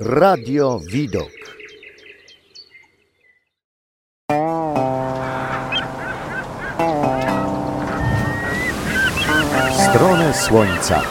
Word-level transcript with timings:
Radio 0.00 0.80
Widok. 0.92 1.30
Stronę 9.88 10.34
Słońca. 10.34 11.02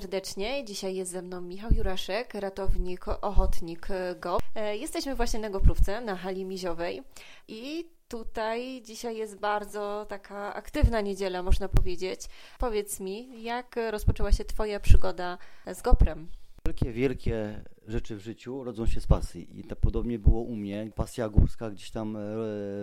Serdecznie. 0.00 0.64
Dzisiaj 0.64 0.96
jest 0.96 1.10
ze 1.10 1.22
mną 1.22 1.40
Michał 1.40 1.70
Juraszek, 1.76 2.34
ratownik, 2.34 3.08
ochotnik 3.08 3.88
GO. 4.20 4.38
E, 4.54 4.76
Jesteśmy 4.76 5.14
właśnie 5.14 5.40
na 5.40 5.50
Goprówce, 5.50 6.00
na 6.00 6.16
hali 6.16 6.44
miziowej 6.44 7.02
i 7.48 7.88
tutaj 8.08 8.82
dzisiaj 8.82 9.16
jest 9.16 9.38
bardzo 9.40 10.06
taka 10.08 10.54
aktywna 10.54 11.00
niedziela, 11.00 11.42
można 11.42 11.68
powiedzieć. 11.68 12.20
Powiedz 12.58 13.00
mi, 13.00 13.42
jak 13.42 13.76
rozpoczęła 13.90 14.32
się 14.32 14.44
Twoja 14.44 14.80
przygoda 14.80 15.38
z 15.74 15.82
Goprem? 15.82 16.28
Wielkie, 16.66 16.92
wielkie 16.92 17.64
rzeczy 17.86 18.16
w 18.16 18.20
życiu 18.20 18.64
rodzą 18.64 18.86
się 18.86 19.00
z 19.00 19.06
pasji 19.06 19.60
i 19.60 19.64
to 19.64 19.76
podobnie 19.76 20.18
było 20.18 20.40
u 20.40 20.56
mnie. 20.56 20.90
Pasja 20.94 21.28
górska 21.28 21.70
gdzieś 21.70 21.90
tam 21.90 22.16
e, 22.16 22.20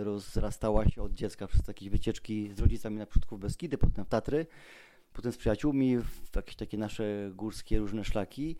rozrastała 0.04 0.88
się 0.88 1.02
od 1.02 1.12
dziecka 1.12 1.46
przez 1.46 1.68
jakieś 1.68 1.88
wycieczki 1.88 2.50
z 2.54 2.60
rodzicami 2.60 2.96
na 2.96 3.06
przodków 3.06 3.40
Beskidy, 3.40 3.78
potem 3.78 4.04
w 4.04 4.08
Tatry, 4.08 4.46
potem 5.16 5.32
z 5.32 5.36
przyjaciółmi 5.36 5.98
w 5.98 6.36
jakieś 6.36 6.56
takie 6.56 6.78
nasze 6.78 7.30
górskie 7.34 7.78
różne 7.78 8.04
szlaki. 8.04 8.56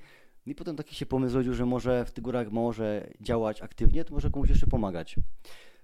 I 0.46 0.55
potem 0.55 0.77
taki 0.77 0.95
się 0.95 1.06
pomysł 1.06 1.37
rodził, 1.37 1.55
że 1.55 1.66
może 1.66 2.05
w 2.05 2.12
tych 2.12 2.24
górach 2.24 2.51
może 2.51 3.10
działać 3.21 3.63
aktywnie, 3.63 4.04
to 4.04 4.15
może 4.15 4.30
komuś 4.30 4.48
jeszcze 4.48 4.66
pomagać. 4.66 5.16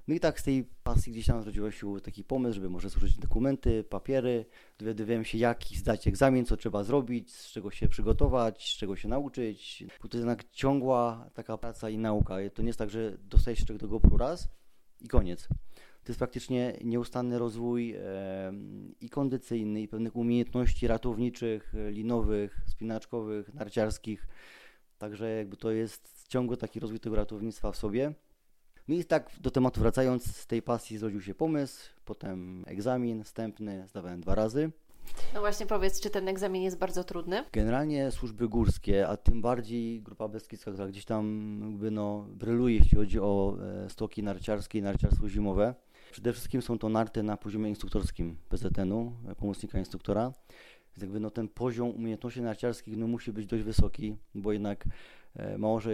No 0.09 0.15
i 0.15 0.21
tak 0.21 0.41
z 0.41 0.43
tej 0.43 0.65
pasji 0.83 1.13
gdzieś 1.13 1.27
tam 1.27 1.43
zrodził 1.43 1.73
się 1.73 2.01
taki 2.01 2.25
pomysł, 2.25 2.55
żeby 2.55 2.71
może 2.71 2.89
złożyć 2.89 3.19
dokumenty, 3.19 3.85
papiery, 3.85 4.47
dowiadywałem 4.79 5.25
się 5.25 5.39
jak 5.39 5.65
zdać 5.65 6.07
egzamin, 6.07 6.45
co 6.45 6.57
trzeba 6.57 6.85
zrobić, 6.85 7.35
z 7.35 7.53
czego 7.53 7.71
się 7.71 7.89
przygotować, 7.89 8.75
z 8.75 8.77
czego 8.77 8.97
się 8.97 9.09
nauczyć. 9.09 9.85
Bo 10.03 10.09
to 10.09 10.17
jednak 10.17 10.51
ciągła 10.51 11.31
taka 11.35 11.59
praca 11.59 11.91
i 11.91 11.99
nauka. 11.99 12.37
To 12.55 12.63
nie 12.63 12.69
jest 12.69 12.79
tak, 12.79 12.91
że 12.91 13.19
dostajesz 13.19 13.59
się 13.59 13.75
do 13.75 13.89
GoPro 13.89 14.17
raz 14.17 14.49
i 15.01 15.09
koniec. 15.09 15.49
To 16.05 16.13
jest 16.13 16.19
praktycznie 16.19 16.79
nieustanny 16.85 17.39
rozwój 17.39 17.95
e, 17.95 18.01
i 19.01 19.09
kondycyjny, 19.11 19.83
i 19.83 19.89
pewnych 19.89 20.17
umiejętności 20.17 20.87
ratowniczych, 20.87 21.75
linowych, 21.91 22.61
spinaczkowych, 22.67 23.55
narciarskich. 23.55 24.27
Także 24.99 25.31
jakby 25.31 25.57
to 25.57 25.71
jest 25.71 26.29
ciągły 26.29 26.57
taki 26.57 26.81
rozwój 26.81 27.01
tego 27.01 27.17
ratownictwa 27.17 27.73
w 27.73 27.77
sobie. 27.77 28.15
No 28.89 28.95
i 28.95 29.05
tak 29.05 29.31
do 29.41 29.51
tematu 29.51 29.81
wracając, 29.81 30.37
z 30.37 30.47
tej 30.47 30.63
pasji 30.63 30.99
zrodził 30.99 31.21
się 31.21 31.35
pomysł, 31.35 31.91
potem 32.05 32.65
egzamin 32.67 33.25
wstępny, 33.25 33.85
zdawałem 33.89 34.21
dwa 34.21 34.35
razy. 34.35 34.71
No 35.35 35.41
właśnie 35.41 35.67
powiedz, 35.67 36.01
czy 36.01 36.11
ten 36.11 36.29
egzamin 36.29 36.63
jest 36.63 36.79
bardzo 36.79 37.05
trudny? 37.05 37.45
Generalnie 37.53 38.11
służby 38.11 38.49
górskie, 38.49 39.09
a 39.09 39.17
tym 39.17 39.43
bardziej 39.43 40.03
Grupa 40.03 40.29
Beskidzka, 40.29 40.71
która 40.71 40.89
gdzieś 40.89 41.05
tam 41.05 41.59
jakby 41.63 41.91
no 41.91 42.27
bryluje, 42.31 42.77
jeśli 42.77 42.99
chodzi 42.99 43.21
o 43.21 43.57
e, 43.85 43.91
stoki 43.91 44.23
narciarskie 44.23 44.79
i 44.79 44.83
narciarstwo 44.83 45.29
zimowe. 45.29 45.75
Przede 46.13 46.33
wszystkim 46.33 46.63
są 46.63 46.79
to 46.79 46.89
narty 46.89 47.23
na 47.23 47.37
poziomie 47.37 47.69
instruktorskim 47.69 48.37
PZN-u, 48.49 49.13
pomocnika 49.37 49.79
instruktora. 49.79 50.33
Więc 50.97 51.03
jakby 51.03 51.21
no 51.21 51.31
ten 51.31 51.49
poziom 51.49 51.91
umiejętności 51.91 52.43
narciarskich 52.43 52.97
no 52.97 53.07
musi 53.07 53.33
być 53.33 53.47
dość 53.47 53.65
wysoki, 53.65 54.17
bo 54.35 54.53
jednak 54.53 54.85
e, 55.37 55.59
mało, 55.59 55.81
że 55.81 55.91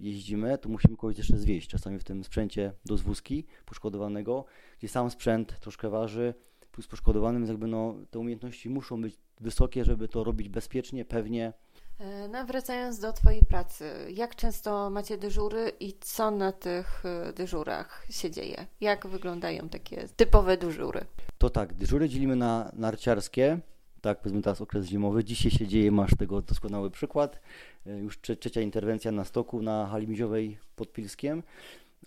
jeździmy, 0.00 0.58
to 0.58 0.68
musimy 0.68 0.96
kogoś 0.96 1.18
jeszcze 1.18 1.38
zwieść. 1.38 1.68
Czasami 1.68 1.98
w 1.98 2.04
tym 2.04 2.24
sprzęcie 2.24 2.72
do 2.84 2.96
zwózki 2.96 3.44
poszkodowanego, 3.66 4.44
gdzie 4.78 4.88
sam 4.88 5.10
sprzęt 5.10 5.60
troszkę 5.60 5.90
waży, 5.90 6.34
plus 6.72 6.86
poszkodowanym, 6.86 7.42
więc 7.42 7.48
jakby 7.48 7.66
no, 7.66 7.94
te 8.10 8.18
umiejętności 8.18 8.70
muszą 8.70 9.02
być 9.02 9.18
wysokie, 9.40 9.84
żeby 9.84 10.08
to 10.08 10.24
robić 10.24 10.48
bezpiecznie, 10.48 11.04
pewnie. 11.04 11.52
E, 12.00 12.28
No, 12.28 12.44
wracając 12.46 12.98
do 12.98 13.12
Twojej 13.12 13.42
pracy, 13.42 13.84
jak 14.14 14.36
często 14.36 14.90
macie 14.90 15.18
dyżury 15.18 15.72
i 15.80 15.92
co 16.00 16.30
na 16.30 16.52
tych 16.52 17.02
e, 17.06 17.32
dyżurach 17.32 18.06
się 18.10 18.30
dzieje? 18.30 18.66
Jak 18.80 19.06
wyglądają 19.06 19.68
takie 19.68 20.08
typowe 20.16 20.56
dyżury? 20.56 21.00
To 21.38 21.50
tak, 21.50 21.74
dyżury 21.74 22.08
dzielimy 22.08 22.36
na 22.36 22.70
narciarskie, 22.74 23.58
tak 24.00 24.18
powiedzmy 24.20 24.42
teraz 24.42 24.60
okres 24.60 24.86
zimowy. 24.86 25.24
Dzisiaj 25.24 25.50
się 25.50 25.66
dzieje, 25.66 25.92
masz 25.92 26.10
tego 26.18 26.42
doskonały 26.42 26.90
przykład. 26.90 27.40
E, 27.86 27.98
Już 27.98 28.18
trze- 28.18 28.36
trzecia 28.36 28.60
interwencja 28.60 29.12
na 29.12 29.24
stoku 29.24 29.62
na 29.62 29.86
hali 29.86 30.08
miziowej 30.08 30.58
pod 30.76 30.92
Pilskiem 30.92 31.42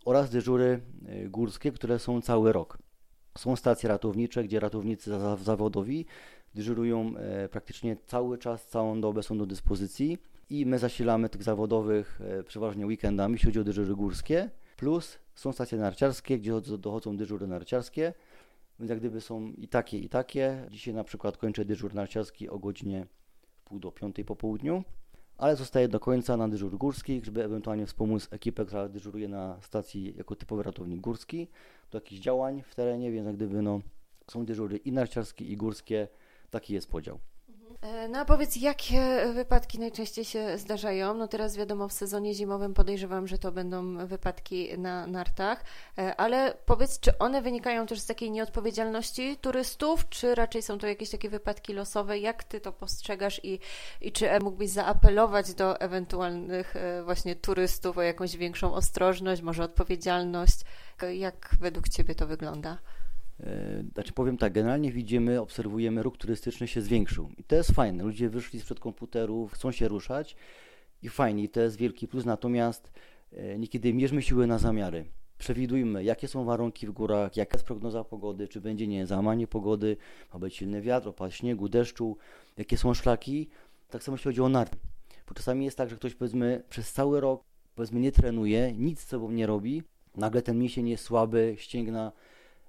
oraz 0.06 0.30
dyżury 0.30 0.80
górskie, 1.30 1.72
które 1.72 2.00
są 2.00 2.22
cały 2.22 2.54
rok. 2.54 2.78
Są 3.38 3.56
stacje 3.56 3.90
ratownicze, 3.90 4.44
gdzie 4.44 4.60
ratownicy 4.60 5.10
za- 5.12 5.36
zawodowi 5.38 6.06
dyżurują 6.56 7.18
e, 7.18 7.50
praktycznie 7.50 7.98
cały 8.06 8.38
czas, 8.38 8.66
całą 8.66 9.02
dobę 9.02 9.24
są 9.24 9.38
do 9.38 9.46
dyspozycji 9.46 10.18
i 10.50 10.66
my 10.66 10.80
zasilamy 10.80 11.30
tych 11.30 11.44
zawodowych 11.44 12.22
e, 12.22 12.44
przeważnie 12.44 12.86
weekendami, 12.86 13.34
jeśli 13.34 13.46
chodzi 13.46 13.60
o 13.60 13.64
dyżury 13.64 13.96
górskie. 13.96 14.50
Plus 14.78 15.20
są 15.36 15.54
stacje 15.54 15.78
narciarskie, 15.78 16.40
gdzie 16.40 16.52
dochodzą- 16.52 17.16
dyżury 17.16 17.48
narciarskie, 17.48 18.14
więc 18.80 18.90
jak 18.90 19.00
gdyby 19.00 19.22
są 19.22 19.52
i 19.58 19.68
takie, 19.68 19.98
i 19.98 20.10
takie. 20.10 20.68
Dzisiaj 20.72 20.94
na 20.94 21.04
przykład 21.04 21.38
kończę 21.38 21.66
dyżur 21.66 21.94
narciarski 21.94 22.50
o 22.50 22.60
godzinie 22.60 23.06
pół 23.66 23.80
do 23.80 23.92
piątej 23.92 24.26
po 24.26 24.36
południu, 24.36 24.84
ale 25.38 25.56
zostaję 25.56 25.88
do 25.88 26.00
końca 26.00 26.38
na 26.38 26.50
dyżur 26.50 26.78
górski, 26.78 27.22
żeby 27.24 27.44
ewentualnie 27.44 27.86
wspomóc 27.86 28.28
ekipę, 28.32 28.66
która 28.66 28.90
dyżuruje 28.90 29.28
na 29.28 29.58
stacji 29.62 30.14
jako 30.18 30.36
typowy 30.36 30.64
ratownik 30.64 31.00
górski 31.00 31.48
do 31.92 31.98
jakichś 31.98 32.22
działań 32.22 32.64
w 32.68 32.76
terenie, 32.76 33.12
więc 33.12 33.26
jak 33.26 33.36
gdyby 33.36 33.62
no, 33.62 33.82
są 34.32 34.46
dyżury 34.46 34.78
i 34.78 34.92
narciarskie, 34.92 35.46
i 35.46 35.58
górskie. 35.58 36.08
Taki 36.54 36.74
jest 36.74 36.90
podział. 36.90 37.20
E, 37.82 38.08
No 38.08 38.20
a 38.20 38.26
powiedz, 38.26 38.56
jakie 38.56 39.26
wypadki 39.34 39.80
najczęściej 39.80 40.26
się 40.26 40.58
zdarzają? 40.58 41.14
No 41.14 41.28
teraz 41.28 41.58
wiadomo, 41.58 41.88
w 41.88 41.94
sezonie 41.94 42.34
zimowym 42.34 42.74
podejrzewam, 42.74 43.28
że 43.28 43.38
to 43.38 43.52
będą 43.52 44.08
wypadki 44.08 44.78
na 44.78 45.08
nartach, 45.08 45.64
e, 45.98 46.16
ale 46.16 46.54
powiedz, 46.66 47.00
czy 47.00 47.18
one 47.18 47.42
wynikają 47.42 47.86
też 47.86 48.00
z 48.00 48.06
takiej 48.06 48.32
nieodpowiedzialności 48.32 49.38
turystów, 49.38 50.10
czy 50.10 50.36
raczej 50.36 50.62
są 50.62 50.78
to 50.78 50.88
jakieś 50.88 51.10
takie 51.10 51.30
wypadki 51.30 51.74
losowe? 51.74 52.20
Jak 52.20 52.44
ty 52.44 52.60
to 52.60 52.72
postrzegasz 52.74 53.42
i, 53.44 53.60
i 54.02 54.12
czy 54.12 54.32
e, 54.32 54.40
mógłbyś 54.40 54.70
zaapelować 54.70 55.54
do 55.54 55.80
ewentualnych 55.80 56.74
właśnie 57.06 57.36
turystów 57.36 57.98
o 57.98 58.02
jakąś 58.02 58.38
większą 58.38 58.74
ostrożność, 58.74 59.42
może 59.42 59.64
odpowiedzialność? 59.64 60.60
Jak 61.14 61.56
według 61.60 61.90
ciebie 61.90 62.16
to 62.16 62.28
wygląda? 62.28 62.78
E, 63.40 63.84
Znaczy 63.94 64.14
powiem 64.14 64.38
tak, 64.38 64.54
generalnie 64.54 64.92
widzimy, 64.92 65.42
obserwujemy, 65.42 66.04
ruch 66.04 66.18
turystyczny 66.18 66.68
się 66.68 66.82
zwiększył 66.82 67.30
i 67.38 67.44
to 67.44 67.56
jest 67.56 67.72
fajne. 67.72 68.04
Ludzie 68.04 68.30
wyszli 68.30 68.60
sprzed 68.60 68.80
komputerów, 68.80 69.54
chcą 69.54 69.72
się 69.72 69.88
ruszać 69.88 70.36
i 71.02 71.10
fajnie, 71.10 71.50
to 71.50 71.62
jest 71.62 71.78
wielki 71.78 72.08
plus, 72.08 72.26
natomiast 72.26 72.92
e, 73.32 73.60
niekiedy 73.60 73.94
mierzmy 73.94 74.22
siły 74.22 74.48
na 74.48 74.58
zamiary. 74.58 75.06
Przewidujmy, 75.38 76.04
jakie 76.04 76.28
są 76.28 76.46
warunki 76.46 76.88
w 76.88 76.92
górach, 76.92 77.38
jaka 77.38 77.58
jest 77.58 77.66
prognoza 77.66 78.04
pogody, 78.04 78.48
czy 78.48 78.62
będzie 78.62 78.88
nie 78.88 79.08
załamanie 79.08 79.48
pogody, 79.48 79.98
ma 80.34 80.40
być 80.40 80.56
silny 80.56 80.82
wiatr, 80.82 81.08
opad 81.08 81.34
śniegu, 81.34 81.70
deszczu, 81.70 82.18
jakie 82.58 82.78
są 82.78 82.94
szlaki. 82.94 83.50
Tak 83.90 84.04
samo 84.04 84.16
jeśli 84.16 84.30
chodzi 84.30 84.42
o 84.42 84.50
narty. 84.50 84.78
Bo 85.28 85.34
czasami 85.34 85.66
jest 85.66 85.78
tak, 85.78 85.90
że 85.90 85.96
ktoś 85.96 86.16
powiedzmy 86.16 86.64
przez 86.70 86.94
cały 86.94 87.22
rok 87.22 87.44
powiedzmy 87.76 88.00
nie 88.00 88.12
trenuje, 88.12 88.74
nic 88.74 89.00
z 89.00 89.08
sobą 89.08 89.32
nie 89.32 89.48
robi, 89.48 89.84
nagle 90.16 90.42
ten 90.42 90.60
mięsień 90.60 90.90
jest 90.90 91.04
słaby, 91.04 91.56
ścięgna, 91.58 92.12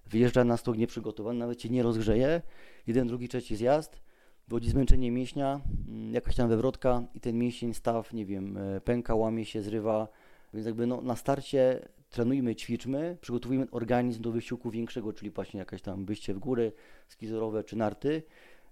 wyjeżdża 0.06 0.44
na 0.44 0.56
stok 0.56 0.76
nieprzygotowany, 0.78 1.38
nawet 1.38 1.62
się 1.62 1.68
nie 1.68 1.82
rozgrzeje, 1.82 2.42
jeden, 2.86 3.08
drugi, 3.08 3.28
trzeci 3.28 3.56
zjazd, 3.56 4.00
wychodzi 4.48 4.70
zmęczenie 4.70 5.10
mięśnia, 5.10 5.60
mm, 5.88 6.14
jakaś 6.14 6.36
tam 6.36 6.48
wywrotka 6.48 7.02
i 7.14 7.20
ten 7.20 7.38
mięsień, 7.38 7.74
staw, 7.74 8.12
nie 8.12 8.26
wiem, 8.26 8.56
e, 8.56 8.80
pęka, 8.80 9.14
łamie 9.14 9.44
się, 9.44 9.62
zrywa, 9.62 10.08
więc 10.54 10.66
jakby 10.66 10.86
no, 10.86 11.00
na 11.00 11.16
starcie 11.16 11.88
trenujmy, 12.10 12.54
ćwiczmy, 12.56 13.18
przygotowujmy 13.20 13.66
organizm 13.70 14.22
do 14.22 14.32
wysiłku 14.32 14.70
większego, 14.70 15.12
czyli 15.12 15.30
właśnie 15.30 15.58
jakaś 15.58 15.82
tam 15.82 16.04
wyjście 16.04 16.34
w 16.34 16.38
góry, 16.38 16.72
skizorowe 17.08 17.64
czy 17.64 17.76
narty, 17.76 18.22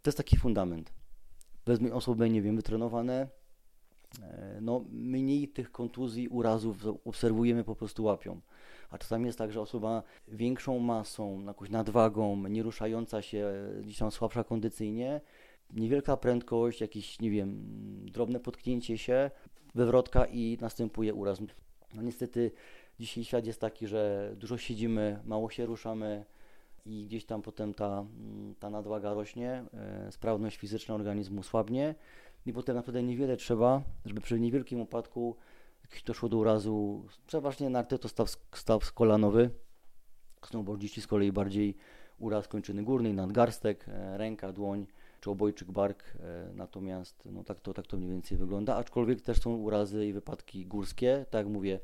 to 0.02 0.08
jest 0.08 0.18
taki 0.18 0.36
fundament. 0.36 0.92
Wezmę 1.66 1.92
osoby, 1.92 2.30
nie 2.30 2.42
wiem, 2.42 2.56
wytrenowane, 2.56 3.28
e, 4.22 4.58
no 4.60 4.84
mniej 4.90 5.48
tych 5.48 5.72
kontuzji, 5.72 6.28
urazów 6.28 6.86
obserwujemy, 7.04 7.64
po 7.64 7.76
prostu 7.76 8.04
łapią. 8.04 8.40
A 8.92 8.98
czasami 8.98 9.26
jest 9.26 9.38
tak, 9.38 9.52
że 9.52 9.60
osoba 9.60 10.02
większą 10.28 10.78
masą, 10.78 11.44
jakąś 11.46 11.70
nadwagą, 11.70 12.48
nie 12.48 12.62
ruszająca 12.62 13.22
się, 13.22 13.52
gdzieś 13.82 13.98
tam 13.98 14.10
słabsza 14.10 14.44
kondycyjnie, 14.44 15.20
niewielka 15.70 16.16
prędkość, 16.16 16.80
jakieś, 16.80 17.20
nie 17.20 17.30
wiem, 17.30 17.64
drobne 18.10 18.40
potknięcie 18.40 18.98
się, 18.98 19.30
wywrotka 19.74 20.26
i 20.26 20.58
następuje 20.60 21.14
uraz. 21.14 21.38
No 21.94 22.02
niestety 22.02 22.50
dzisiaj 23.00 23.24
świat 23.24 23.46
jest 23.46 23.60
taki, 23.60 23.86
że 23.86 24.32
dużo 24.36 24.58
siedzimy, 24.58 25.20
mało 25.24 25.50
się 25.50 25.66
ruszamy 25.66 26.24
i 26.86 27.04
gdzieś 27.06 27.24
tam 27.24 27.42
potem 27.42 27.74
ta, 27.74 28.04
ta 28.58 28.70
nadwaga 28.70 29.14
rośnie, 29.14 29.64
e, 29.74 30.12
sprawność 30.12 30.56
fizyczna 30.56 30.94
organizmu 30.94 31.42
słabnie 31.42 31.94
i 32.46 32.52
potem 32.52 32.76
naprawdę 32.76 33.02
niewiele 33.02 33.36
trzeba, 33.36 33.82
żeby 34.04 34.20
przy 34.20 34.40
niewielkim 34.40 34.80
upadku 34.80 35.36
doszło 36.06 36.28
do 36.28 36.36
urazu, 36.36 37.06
przeważnie 37.26 37.70
narty 37.70 37.98
to 37.98 38.08
staw, 38.08 38.30
staw 38.54 38.92
kolanowy, 38.92 39.50
snowboardziści 40.46 41.00
z 41.00 41.06
kolei 41.06 41.32
bardziej 41.32 41.76
uraz 42.18 42.48
kończyny 42.48 42.82
górnej, 42.82 43.14
nadgarstek, 43.14 43.88
e, 43.88 44.18
ręka, 44.18 44.52
dłoń 44.52 44.86
czy 45.20 45.30
obojczyk 45.30 45.70
bark, 45.70 46.04
e, 46.20 46.50
natomiast 46.54 47.28
no 47.32 47.44
tak, 47.44 47.60
to, 47.60 47.74
tak 47.74 47.86
to 47.86 47.96
mniej 47.96 48.10
więcej 48.10 48.38
wygląda, 48.38 48.76
aczkolwiek 48.76 49.20
też 49.20 49.40
są 49.40 49.56
urazy 49.56 50.06
i 50.06 50.12
wypadki 50.12 50.66
górskie, 50.66 51.26
tak 51.30 51.46
jak 51.46 51.54
mówię, 51.54 51.80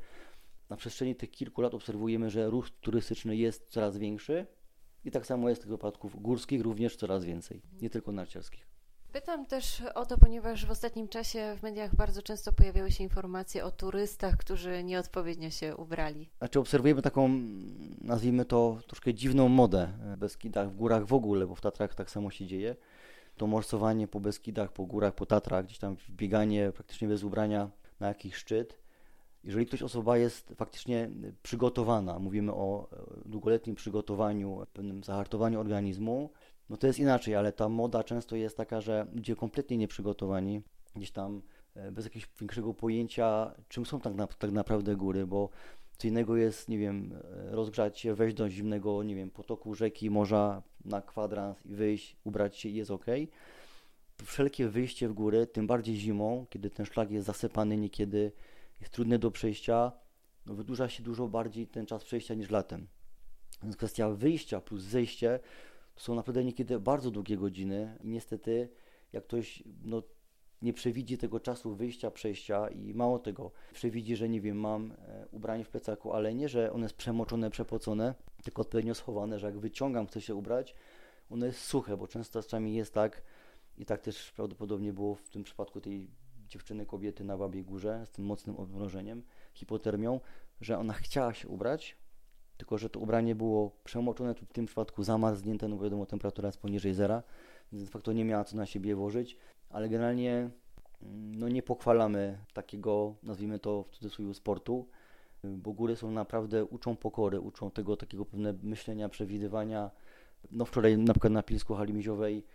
na 0.69 0.75
przestrzeni 0.75 1.15
tych 1.15 1.31
kilku 1.31 1.61
lat 1.61 1.73
obserwujemy, 1.73 2.29
że 2.29 2.49
ruch 2.49 2.69
turystyczny 2.69 3.35
jest 3.35 3.69
coraz 3.69 3.97
większy. 3.97 4.47
I 5.05 5.11
tak 5.11 5.25
samo 5.25 5.49
jest 5.49 5.61
tych 5.61 5.69
wypadków 5.69 6.21
górskich 6.21 6.61
również 6.61 6.95
coraz 6.95 7.25
więcej, 7.25 7.61
nie 7.81 7.89
tylko 7.89 8.11
narciarskich. 8.11 8.68
Pytam 9.11 9.45
też 9.45 9.83
o 9.95 10.05
to, 10.05 10.17
ponieważ 10.17 10.65
w 10.65 10.71
ostatnim 10.71 11.07
czasie 11.07 11.55
w 11.59 11.63
mediach 11.63 11.95
bardzo 11.95 12.21
często 12.21 12.53
pojawiały 12.53 12.91
się 12.91 13.03
informacje 13.03 13.65
o 13.65 13.71
turystach, 13.71 14.37
którzy 14.37 14.83
nieodpowiednio 14.83 15.49
się 15.49 15.75
ubrali. 15.75 16.29
Znaczy 16.37 16.59
obserwujemy 16.59 17.01
taką, 17.01 17.29
nazwijmy 18.01 18.45
to, 18.45 18.77
troszkę 18.87 19.13
dziwną 19.13 19.49
modę 19.49 19.87
w 20.15 20.17
Beskidach, 20.17 20.71
w 20.71 20.75
górach 20.75 21.05
w 21.05 21.13
ogóle, 21.13 21.47
bo 21.47 21.55
w 21.55 21.61
Tatrach 21.61 21.95
tak 21.95 22.11
samo 22.11 22.31
się 22.31 22.45
dzieje. 22.45 22.75
To 23.37 23.47
morsowanie 23.47 24.07
po 24.07 24.19
Beskidach, 24.19 24.71
po 24.71 24.85
górach, 24.85 25.15
po 25.15 25.25
Tatrach, 25.25 25.65
gdzieś 25.65 25.77
tam 25.77 25.95
bieganie 26.09 26.71
praktycznie 26.71 27.07
bez 27.07 27.23
ubrania 27.23 27.69
na 27.99 28.07
jakiś 28.07 28.35
szczyt. 28.35 28.79
Jeżeli 29.43 29.65
ktoś 29.65 29.83
osoba 29.83 30.17
jest 30.17 30.53
faktycznie 30.55 31.09
przygotowana, 31.43 32.19
mówimy 32.19 32.53
o 32.53 32.89
długoletnim 33.25 33.75
przygotowaniu, 33.75 34.65
pewnym 34.73 35.03
zahartowaniu 35.03 35.59
organizmu, 35.59 36.29
no 36.69 36.77
to 36.77 36.87
jest 36.87 36.99
inaczej, 36.99 37.35
ale 37.35 37.51
ta 37.51 37.69
moda 37.69 38.03
często 38.03 38.35
jest 38.35 38.57
taka, 38.57 38.81
że 38.81 39.07
ludzie 39.13 39.35
kompletnie 39.35 39.77
nieprzygotowani, 39.77 40.61
gdzieś 40.95 41.11
tam 41.11 41.41
e, 41.75 41.91
bez 41.91 42.05
jakiegoś 42.05 42.29
większego 42.39 42.73
pojęcia, 42.73 43.55
czym 43.67 43.85
są 43.85 43.99
tak, 43.99 44.15
na, 44.15 44.27
tak 44.27 44.51
naprawdę 44.51 44.95
góry, 44.95 45.27
bo 45.27 45.49
co 45.97 46.07
innego 46.07 46.37
jest, 46.37 46.69
nie 46.69 46.77
wiem, 46.77 47.13
e, 47.13 47.55
rozgrzać 47.55 47.99
się, 47.99 48.15
wejść 48.15 48.35
do 48.35 48.49
zimnego, 48.49 49.03
nie 49.03 49.15
wiem, 49.15 49.31
potoku, 49.31 49.75
rzeki, 49.75 50.09
morza 50.09 50.63
na 50.85 51.01
kwadrans 51.01 51.65
i 51.65 51.73
wyjść, 51.73 52.15
ubrać 52.23 52.57
się 52.57 52.69
i 52.69 52.75
jest 52.75 52.91
ok. 52.91 53.05
Wszelkie 54.25 54.67
wyjście 54.67 55.09
w 55.09 55.13
góry, 55.13 55.47
tym 55.47 55.67
bardziej 55.67 55.95
zimą, 55.95 56.45
kiedy 56.49 56.69
ten 56.69 56.85
szlak 56.85 57.11
jest 57.11 57.27
zasypany, 57.27 57.77
niekiedy 57.77 58.31
jest 58.79 58.93
trudny 58.93 59.19
do 59.19 59.31
przejścia, 59.31 59.91
no 60.45 60.53
wydłuża 60.53 60.89
się 60.89 61.03
dużo 61.03 61.27
bardziej 61.27 61.67
ten 61.67 61.85
czas 61.85 62.03
przejścia 62.03 62.33
niż 62.33 62.49
latem. 62.49 62.87
Więc 63.63 63.77
kwestia 63.77 64.09
wyjścia 64.09 64.61
plus 64.61 64.81
zejście 64.81 65.39
są 65.99 66.15
naprawdę 66.15 66.43
niekiedy 66.43 66.79
bardzo 66.79 67.11
długie 67.11 67.37
godziny 67.37 67.97
i 68.03 68.07
niestety 68.07 68.69
jak 69.13 69.23
ktoś 69.23 69.63
no, 69.83 70.03
nie 70.61 70.73
przewidzi 70.73 71.17
tego 71.17 71.39
czasu 71.39 71.75
wyjścia, 71.75 72.11
przejścia 72.11 72.69
i 72.69 72.93
mało 72.93 73.19
tego, 73.19 73.51
przewidzi, 73.73 74.15
że 74.15 74.29
nie 74.29 74.41
wiem, 74.41 74.57
mam 74.57 74.91
e, 74.91 75.27
ubranie 75.31 75.63
w 75.63 75.69
plecaku, 75.69 76.13
ale 76.13 76.33
nie, 76.33 76.49
że 76.49 76.73
one 76.73 76.83
jest 76.85 76.95
przemoczone, 76.95 77.49
przepocone, 77.49 78.15
tylko 78.43 78.61
odpowiednio 78.61 78.95
schowane, 78.95 79.39
że 79.39 79.47
jak 79.47 79.59
wyciągam, 79.59 80.07
chcę 80.07 80.21
się 80.21 80.35
ubrać, 80.35 80.75
ono 81.29 81.45
jest 81.45 81.59
suche, 81.59 81.97
bo 81.97 82.07
często 82.07 82.43
czasami 82.43 82.73
jest 82.73 82.93
tak 82.93 83.21
i 83.77 83.85
tak 83.85 84.01
też 84.01 84.31
prawdopodobnie 84.31 84.93
było 84.93 85.15
w 85.15 85.29
tym 85.29 85.43
przypadku 85.43 85.81
tej 85.81 86.07
dziewczyny, 86.47 86.85
kobiety 86.85 87.23
na 87.23 87.37
Babiej 87.37 87.63
Górze 87.63 88.05
z 88.05 88.11
tym 88.11 88.25
mocnym 88.25 88.57
odmrożeniem, 88.57 89.23
hipotermią, 89.53 90.19
że 90.61 90.77
ona 90.77 90.93
chciała 90.93 91.33
się 91.33 91.47
ubrać, 91.47 91.97
tylko 92.59 92.77
że 92.77 92.89
to 92.89 92.99
ubranie 92.99 93.35
było 93.35 93.71
przemoczone, 93.83 94.35
tu 94.35 94.45
w 94.45 94.53
tym 94.53 94.65
przypadku 94.65 95.03
zamarznięte, 95.03 95.67
no 95.67 95.77
wiadomo, 95.77 96.05
temperatura 96.05 96.47
jest 96.47 96.59
poniżej 96.59 96.93
zera, 96.93 97.23
więc 97.71 97.85
de 97.85 97.91
facto 97.91 98.13
nie 98.13 98.25
miała 98.25 98.43
co 98.43 98.57
na 98.57 98.65
siebie 98.65 98.95
włożyć, 98.95 99.37
ale 99.69 99.89
generalnie 99.89 100.33
mm, 101.01 101.35
no 101.35 101.49
nie 101.49 101.63
pochwalamy 101.63 102.37
takiego, 102.53 103.15
nazwijmy 103.23 103.59
to 103.59 103.83
w 103.83 103.89
cudzysłowie, 103.89 104.33
sportu, 104.33 104.87
bo 105.43 105.73
góry 105.73 105.95
są 105.95 106.11
naprawdę, 106.11 106.65
uczą 106.65 106.95
pokory, 106.95 107.39
uczą 107.39 107.71
tego 107.71 107.97
takiego 107.97 108.25
pewne 108.25 108.53
myślenia, 108.63 109.09
przewidywania. 109.09 109.91
No 110.51 110.65
wczoraj 110.65 110.97
na 110.97 111.13
przykład 111.13 111.33
na 111.33 111.43
Pilsku 111.43 111.75
hali 111.75 111.93
miziowej 111.93 112.45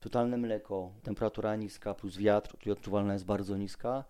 totalne 0.00 0.36
mleko, 0.36 0.92
temperatura 1.02 1.56
niska 1.56 1.94
plus 1.94 2.16
wiatr, 2.16 2.58
czyli 2.58 2.72
odczuwalna 2.72 3.12
jest 3.12 3.24
bardzo 3.24 3.56
niska. 3.56 4.04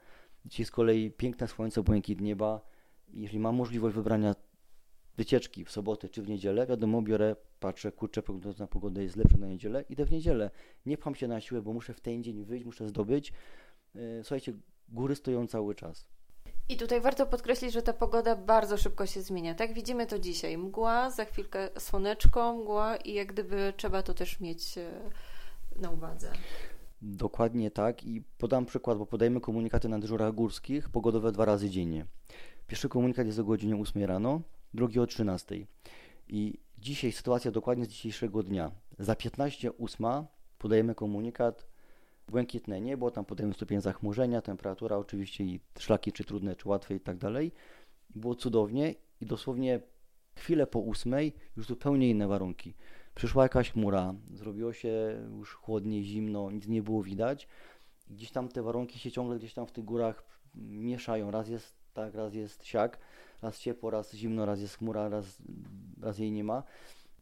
Dzisiaj 0.45 0.67
z 0.67 0.71
kolei 0.71 1.11
piękne 1.11 1.49
słońce, 1.49 1.83
błękit 1.83 2.21
nieba. 2.21 2.61
Jeśli 3.09 3.39
mam 3.39 3.55
możliwość 3.55 3.97
wybrania 3.97 4.35
wycieczki 5.19 5.65
w 5.65 5.71
sobotę 5.71 6.09
czy 6.09 6.23
w 6.23 6.29
niedzielę, 6.29 6.67
wiadomo, 6.67 7.03
biorę, 7.03 7.37
patrzę, 7.61 7.93
kurczę, 7.93 8.23
prognoza 8.23 8.65
na 8.65 8.67
pogodę 8.67 9.03
jest 9.03 9.17
lepsza 9.17 9.39
na 9.39 9.47
niedzielę, 9.47 9.85
idę 9.89 10.05
w 10.05 10.11
niedzielę. 10.11 10.51
Nie 10.87 10.99
pcham 10.99 11.15
się 11.15 11.29
na 11.29 11.41
siłę, 11.41 11.63
bo 11.63 11.73
muszę 11.73 11.95
w 11.95 12.01
ten 12.01 12.23
dzień 12.23 12.45
wyjść, 12.45 12.65
muszę 12.65 12.89
zdobyć. 12.89 13.33
Yy, 13.95 14.21
słuchajcie, 14.23 14.53
góry 14.89 15.17
stoją 15.17 15.47
cały 15.47 15.75
czas. 15.75 16.09
I 16.69 16.77
tutaj 16.77 17.01
warto 17.01 17.27
podkreślić, 17.27 17.73
że 17.73 17.83
ta 17.83 17.93
pogoda 17.93 18.37
bardzo 18.37 18.77
szybko 18.77 19.07
się 19.07 19.23
zmienia. 19.23 19.55
Tak 19.55 19.73
widzimy 19.73 20.07
to 20.07 20.19
dzisiaj. 20.19 20.59
Mgła, 20.59 21.11
za 21.11 21.25
chwilkę 21.25 21.69
słoneczko, 21.79 22.55
mgła 22.55 22.97
i 22.97 23.15
jak 23.15 23.33
gdyby 23.33 23.73
trzeba 23.77 24.03
to 24.03 24.15
też 24.15 24.41
mieć 24.41 24.79
e, 24.79 24.91
na 25.77 25.91
uwadze. 25.91 26.33
Dokładnie 27.03 27.71
tak 27.71 28.05
i 28.05 28.23
podam 28.39 28.67
przykład, 28.67 28.99
bo 28.99 29.07
podajemy 29.07 29.41
komunikaty 29.41 29.89
na 29.89 29.99
dyżurach 29.99 30.35
górskich, 30.35 30.89
pogodowe 30.89 31.33
dwa 31.33 31.45
razy 31.45 31.71
dziennie. 31.71 32.07
Pierwszy 32.67 32.89
komunikat 32.89 33.27
jest 33.27 33.39
o 33.39 33.45
godzinie 33.45 33.77
8 33.77 34.05
rano, 34.05 34.41
drugi 34.75 35.01
o 35.01 35.07
13. 35.07 35.67
I 36.29 36.59
dzisiaj 36.79 37.13
sytuacja 37.13 37.51
dokładnie 37.51 37.85
z 37.85 37.89
dzisiejszego 37.89 38.43
dnia. 38.43 38.71
Za 38.99 39.15
15.08 39.15 40.25
podajemy 40.59 40.95
komunikat 40.95 41.67
błękitne 42.29 42.81
niebo, 42.81 43.11
tam 43.11 43.25
podajemy 43.25 43.55
stopień 43.55 43.81
zachmurzenia, 43.81 44.43
temperatura 44.43 44.97
oczywiście 44.97 45.45
i 45.45 45.61
szlaki 45.79 46.13
czy 46.13 46.25
trudne, 46.25 46.57
czy 46.57 46.69
łatwe 46.69 46.95
i 46.95 47.01
tak 47.01 47.17
dalej. 47.17 47.53
Było 48.11 48.35
cudownie 48.35 48.95
i 49.21 49.27
dosłownie 49.27 49.81
chwilę 50.37 50.67
po 50.67 50.79
ósmej 50.79 51.33
już 51.57 51.67
zupełnie 51.67 52.11
inne 52.11 52.29
warunki. 52.29 52.75
Przyszła 53.15 53.43
jakaś 53.43 53.71
chmura, 53.71 54.15
zrobiło 54.35 54.73
się 54.73 55.23
już 55.39 55.55
chłodniej, 55.55 56.05
zimno, 56.05 56.51
nic 56.51 56.67
nie 56.67 56.83
było 56.83 57.03
widać. 57.03 57.49
Gdzieś 58.11 58.31
tam 58.31 58.49
te 58.49 58.63
warunki 58.63 58.99
się 58.99 59.11
ciągle 59.11 59.39
gdzieś 59.39 59.55
tam 59.55 59.67
w 59.67 59.73
tych 59.73 59.85
górach 59.85 60.25
mieszają. 60.55 61.31
Raz 61.31 61.49
jest 61.49 61.75
tak, 61.95 62.15
raz 62.15 62.35
jest 62.35 62.65
siak 62.65 62.99
raz 63.43 63.59
ciepło, 63.59 63.91
raz 63.91 64.15
zimno, 64.15 64.47
raz 64.47 64.61
jest 64.61 64.79
chmura, 64.79 65.09
raz, 65.09 65.39
raz 66.01 66.19
jej 66.19 66.33
nie 66.33 66.45
ma. 66.45 66.63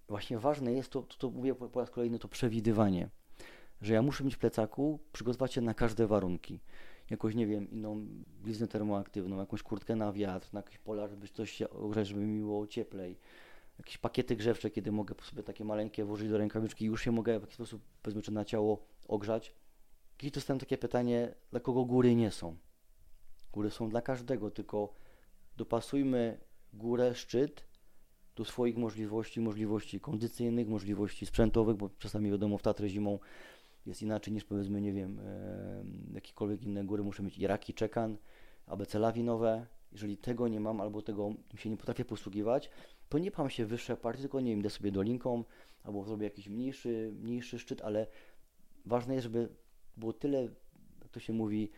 Właśnie 0.09 0.39
ważne 0.39 0.73
jest 0.73 0.91
to, 0.91 1.03
to, 1.03 1.17
to 1.17 1.31
mówię 1.31 1.55
po, 1.55 1.69
po 1.69 1.81
raz 1.81 1.91
kolejny, 1.91 2.19
to 2.19 2.29
przewidywanie, 2.29 3.09
że 3.81 3.95
ja 3.95 4.03
muszę 4.03 4.25
mieć 4.25 4.35
w 4.35 4.39
plecaku, 4.39 4.99
przygotować 5.13 5.53
się 5.53 5.61
na 5.61 5.75
każde 5.75 6.07
warunki. 6.07 6.61
Jakoś, 7.11 7.35
nie 7.35 7.47
wiem, 7.47 7.71
inną 7.71 8.07
bliznę 8.43 8.69
termoaktywną, 8.69 9.39
jakąś 9.39 9.63
kurtkę 9.63 9.97
na 9.97 10.13
wiatr, 10.13 10.49
na 10.53 10.59
jakiś 10.59 10.79
polar, 10.79 11.11
żeby 11.11 11.29
coś 11.29 11.51
się 11.53 11.71
ogrzeć, 11.71 12.09
żeby 12.09 12.21
mi 12.21 12.41
było 12.41 12.67
cieplej. 12.67 13.19
Jakieś 13.79 13.99
pakiety 13.99 14.37
grzewcze, 14.37 14.71
kiedy 14.71 14.93
mogę 14.93 15.15
sobie 15.23 15.43
takie 15.43 15.65
maleńkie 15.65 16.05
włożyć 16.05 16.29
do 16.29 16.39
rękawiczki 16.39 16.85
i 16.85 16.89
już 16.89 17.03
się 17.03 17.13
mogę 17.13 17.39
w 17.39 17.43
jakiś 17.43 17.55
sposób, 17.55 17.83
powiedzmy, 18.03 18.23
czy 18.23 18.33
na 18.33 18.45
ciało 18.45 18.87
ogrzać. 19.09 19.55
Kiedyś 20.17 20.35
dostałem 20.35 20.61
takie 20.61 20.79
pytanie, 20.79 21.35
dla 21.51 21.61
kogo 21.61 21.85
góry 21.85 22.15
nie 22.15 22.31
są. 22.31 22.57
Góry 23.53 23.71
są 23.71 23.89
dla 23.89 24.03
każdego, 24.03 24.51
tylko 24.51 24.93
dopasujmy 25.57 26.39
górę, 26.73 27.15
szczyt 27.15 27.65
do 28.37 28.45
swoich 28.45 28.77
możliwości, 28.77 29.41
możliwości 29.41 30.01
kondycyjnych, 30.01 30.69
możliwości 30.69 31.27
sprzętowych, 31.27 31.77
bo 31.77 31.91
czasami 31.99 32.31
wiadomo 32.31 32.59
w 32.59 32.63
Tatry 32.63 32.89
zimą 32.89 33.19
jest 33.87 34.03
inaczej 34.03 34.35
niż 34.35 34.45
powiedzmy, 34.45 34.81
nie 34.81 34.93
wiem, 34.93 35.21
e, 35.21 35.85
jakiekolwiek 36.15 36.63
inne 36.63 36.85
góry. 36.85 37.03
Muszę 37.03 37.23
mieć 37.23 37.39
Iraki, 37.39 37.75
Czekan, 37.75 38.17
ABC 38.67 38.99
lawinowe. 38.99 39.67
Jeżeli 39.93 40.17
tego 40.17 40.49
nie 40.49 40.61
mam 40.61 40.81
albo 40.81 41.03
tego 41.03 41.35
się 41.57 41.71
nie 41.71 41.77
potrafię 41.77 42.05
posługiwać, 42.05 42.71
to 43.09 43.19
nie 43.19 43.31
pcham 43.31 43.51
się 43.51 43.67
wyższe 43.67 43.97
partie, 43.97 44.21
tylko 44.21 44.41
nie 44.41 44.51
wiem, 44.51 44.61
idę 44.61 44.71
sobie 44.71 44.93
dolinką 44.93 45.45
albo 45.85 46.05
zrobię 46.05 46.25
jakiś 46.25 46.49
mniejszy, 46.49 47.13
mniejszy 47.23 47.59
szczyt, 47.59 47.83
ale 47.83 48.07
ważne 48.87 49.15
jest, 49.15 49.23
żeby 49.23 49.49
było 49.97 50.13
tyle, 50.13 50.43
jak 51.03 51.09
to 51.11 51.21
się 51.21 51.33
mówi, 51.33 51.71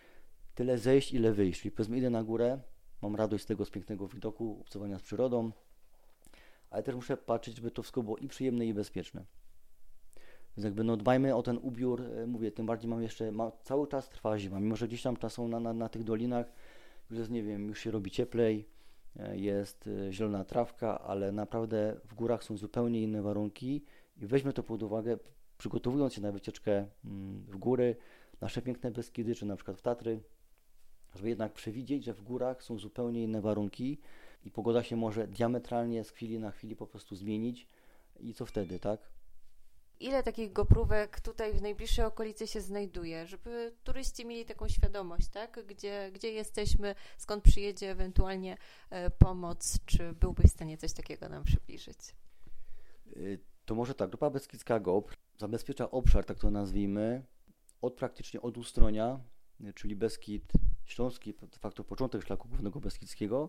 tyle 0.55 0.79
zejść, 0.79 1.13
ile 1.13 1.33
wyjść. 1.33 1.61
Czyli 1.61 1.73
powiedzmy 1.73 1.99
idę 1.99 2.11
na 2.11 2.25
górę, 2.25 2.59
mam 3.03 3.17
radość 3.17 3.45
z 3.45 3.47
tego 3.47 3.65
z 3.65 3.71
pięknego 3.71 4.09
widoku, 4.09 4.59
obcowania 4.61 4.99
z 4.99 5.03
przyrodą, 5.03 5.51
ale 6.71 6.83
też 6.83 6.95
muszę 6.95 7.17
patrzeć, 7.17 7.57
żeby 7.57 7.71
to 7.71 7.83
wszystko 7.83 8.03
było 8.03 8.17
i 8.17 8.29
przyjemne, 8.29 8.67
i 8.67 8.75
bezpieczne. 8.75 9.25
Więc 10.57 10.65
jakby 10.65 10.85
no 10.85 10.97
dbajmy 10.97 11.35
o 11.35 11.43
ten 11.43 11.59
ubiór, 11.63 12.03
e, 12.03 12.27
mówię, 12.27 12.53
tym 12.53 12.67
bardziej 12.67 12.91
mam 12.91 13.03
jeszcze, 13.03 13.33
ma, 13.33 13.53
cały 13.63 13.89
czas 13.89 14.09
trwa 14.09 14.39
zima, 14.39 14.61
mimo 14.61 14.77
że 14.77 14.89
gdzieś 14.89 15.03
tam 15.03 15.17
są 15.29 15.49
na, 15.49 15.61
na, 15.61 15.73
na 15.73 15.89
tych 15.89 16.05
dolinach, 16.05 16.53
już 17.11 17.19
jest, 17.19 17.31
nie 17.31 17.43
wiem, 17.43 17.69
już 17.69 17.81
się 17.81 17.91
robi 17.91 18.11
cieplej, 18.11 18.69
e, 19.17 19.39
jest 19.39 19.87
e, 19.87 20.13
zielona 20.13 20.45
trawka, 20.45 21.01
ale 21.01 21.33
naprawdę 21.33 21.97
w 22.05 22.15
górach 22.15 22.45
są 22.45 22.57
zupełnie 22.57 23.03
inne 23.03 23.23
warunki 23.23 23.85
i 24.17 24.27
weźmy 24.27 24.53
to 24.53 24.63
pod 24.63 24.83
uwagę, 24.83 25.19
przygotowując 25.59 26.15
się 26.15 26.21
na 26.21 26.33
wycieczkę 26.33 26.87
mm, 27.05 27.45
w 27.49 27.57
góry, 27.57 27.97
nasze 28.41 28.63
piękne 28.63 28.91
Beskidy, 28.91 29.35
czy 29.35 29.47
na 29.47 29.57
przykład 29.57 29.77
w 29.77 29.83
Tatry, 29.83 30.21
żeby 31.15 31.29
jednak 31.29 31.53
przewidzieć, 31.53 32.05
że 32.05 32.15
w 32.15 32.23
górach 32.23 32.63
są 32.63 32.79
zupełnie 32.79 33.23
inne 33.23 33.41
warunki 33.41 33.99
i 34.45 34.51
pogoda 34.51 34.83
się 34.83 34.97
może 34.97 35.27
diametralnie 35.29 36.05
z 36.05 36.11
chwili 36.11 36.39
na 36.39 36.51
chwili 36.51 36.77
po 36.77 36.87
prostu 36.87 37.17
zmienić 37.17 37.67
i 38.21 38.35
co 38.35 38.47
wtedy, 38.47 38.79
tak? 38.79 39.01
Ile 40.01 40.23
takich 40.23 40.53
goprówek 40.53 41.21
tutaj 41.21 41.53
w 41.53 41.63
najbliższej 41.63 42.05
okolicy 42.05 42.47
się 42.47 42.61
znajduje, 42.61 43.27
żeby 43.27 43.73
turyści 43.85 44.27
mieli 44.27 44.45
taką 44.45 44.69
świadomość, 44.69 45.29
tak? 45.29 45.67
Gdzie, 45.67 46.11
gdzie 46.15 46.33
jesteśmy, 46.33 46.95
skąd 47.19 47.45
przyjedzie 47.45 47.91
ewentualnie 47.91 48.57
e, 48.91 49.11
pomoc, 49.11 49.79
czy 49.87 50.13
byłbyś 50.13 50.47
w 50.47 50.53
stanie 50.53 50.79
coś 50.79 50.93
takiego 50.93 51.29
nam 51.29 51.45
przybliżyć? 51.45 51.99
Y, 53.17 53.39
To 53.65 53.75
może 53.75 53.95
tak, 53.95 54.11
Grupa 54.11 54.31
Beskidzka 54.31 54.81
GOPR 54.81 55.15
zabezpiecza 55.39 55.91
obszar, 55.91 56.25
tak 56.25 56.39
to 56.39 56.51
nazwijmy, 56.51 57.23
od 57.83 57.95
praktycznie 57.95 58.43
od 58.43 58.59
Ustronia, 58.59 59.21
y, 59.61 59.73
czyli 59.73 59.97
Beskid 59.97 60.53
Śląski, 60.89 61.35
de 61.35 61.59
facto 61.59 61.85
początek 61.85 62.23
szlaku 62.23 62.49
głównego 62.49 62.81
Beskidzkiego, 62.81 63.49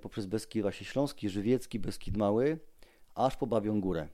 poprzez 0.00 0.26
Beskid 0.26 0.62
właśnie 0.62 0.86
Śląski, 0.86 1.28
Żywiecki, 1.28 1.78
Beskid 1.78 2.16
Mały, 2.16 2.58
aż 3.14 3.36
po 3.36 3.46
Babią 3.46 3.80
Górę. 3.80 4.08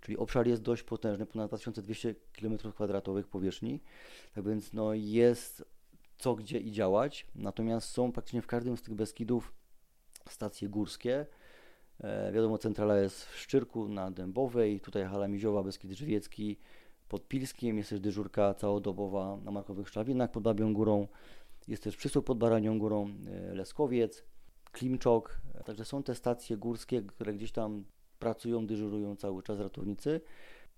Czyli 0.00 0.16
obszar 0.16 0.46
jest 0.46 0.62
dość 0.62 0.82
potężny, 0.82 1.26
ponad 1.26 1.50
2200 1.50 2.14
km2 2.38 3.22
powierzchni, 3.22 3.80
tak 4.34 4.44
więc 4.44 4.72
no 4.72 4.94
jest 4.94 5.64
co 6.18 6.34
gdzie 6.34 6.58
i 6.58 6.72
działać, 6.72 7.26
natomiast 7.34 7.90
są 7.90 8.12
praktycznie 8.12 8.42
w 8.42 8.46
każdym 8.46 8.76
z 8.76 8.82
tych 8.82 8.94
Beskidów 8.94 9.52
stacje 10.28 10.68
górskie, 10.68 11.26
E, 12.00 12.32
wiadomo, 12.32 12.58
centrala 12.58 12.96
jest 12.96 13.24
w 13.24 13.38
Szczyrku 13.38 13.88
na 13.88 14.10
Dębowej, 14.10 14.80
tutaj 14.80 15.04
hala 15.04 15.28
Miziowa, 15.28 15.62
Beskid 15.62 15.92
Żywiecki, 15.92 16.58
pod 17.08 17.28
Pilskiem, 17.28 17.78
jest 17.78 17.90
też 17.90 18.00
dyżurka 18.00 18.54
całodobowa 18.54 19.36
na 19.44 19.50
Markowych 19.50 19.88
Szczawinach 19.88 20.30
pod 20.30 20.42
Babią 20.42 20.74
Górą, 20.74 21.08
jest 21.68 21.82
też 21.82 21.96
Przysłów 21.96 22.24
pod 22.24 22.38
Baranią 22.38 22.78
Górą, 22.78 23.10
e, 23.26 23.54
Leskowiec, 23.54 24.24
Klimczok, 24.72 25.40
e, 25.54 25.64
także 25.64 25.84
są 25.84 26.02
te 26.02 26.14
stacje 26.14 26.56
górskie, 26.56 27.02
które 27.02 27.34
gdzieś 27.34 27.52
tam 27.52 27.84
pracują, 28.18 28.66
dyżurują 28.66 29.16
cały 29.16 29.42
czas 29.42 29.58
ratownicy. 29.58 30.20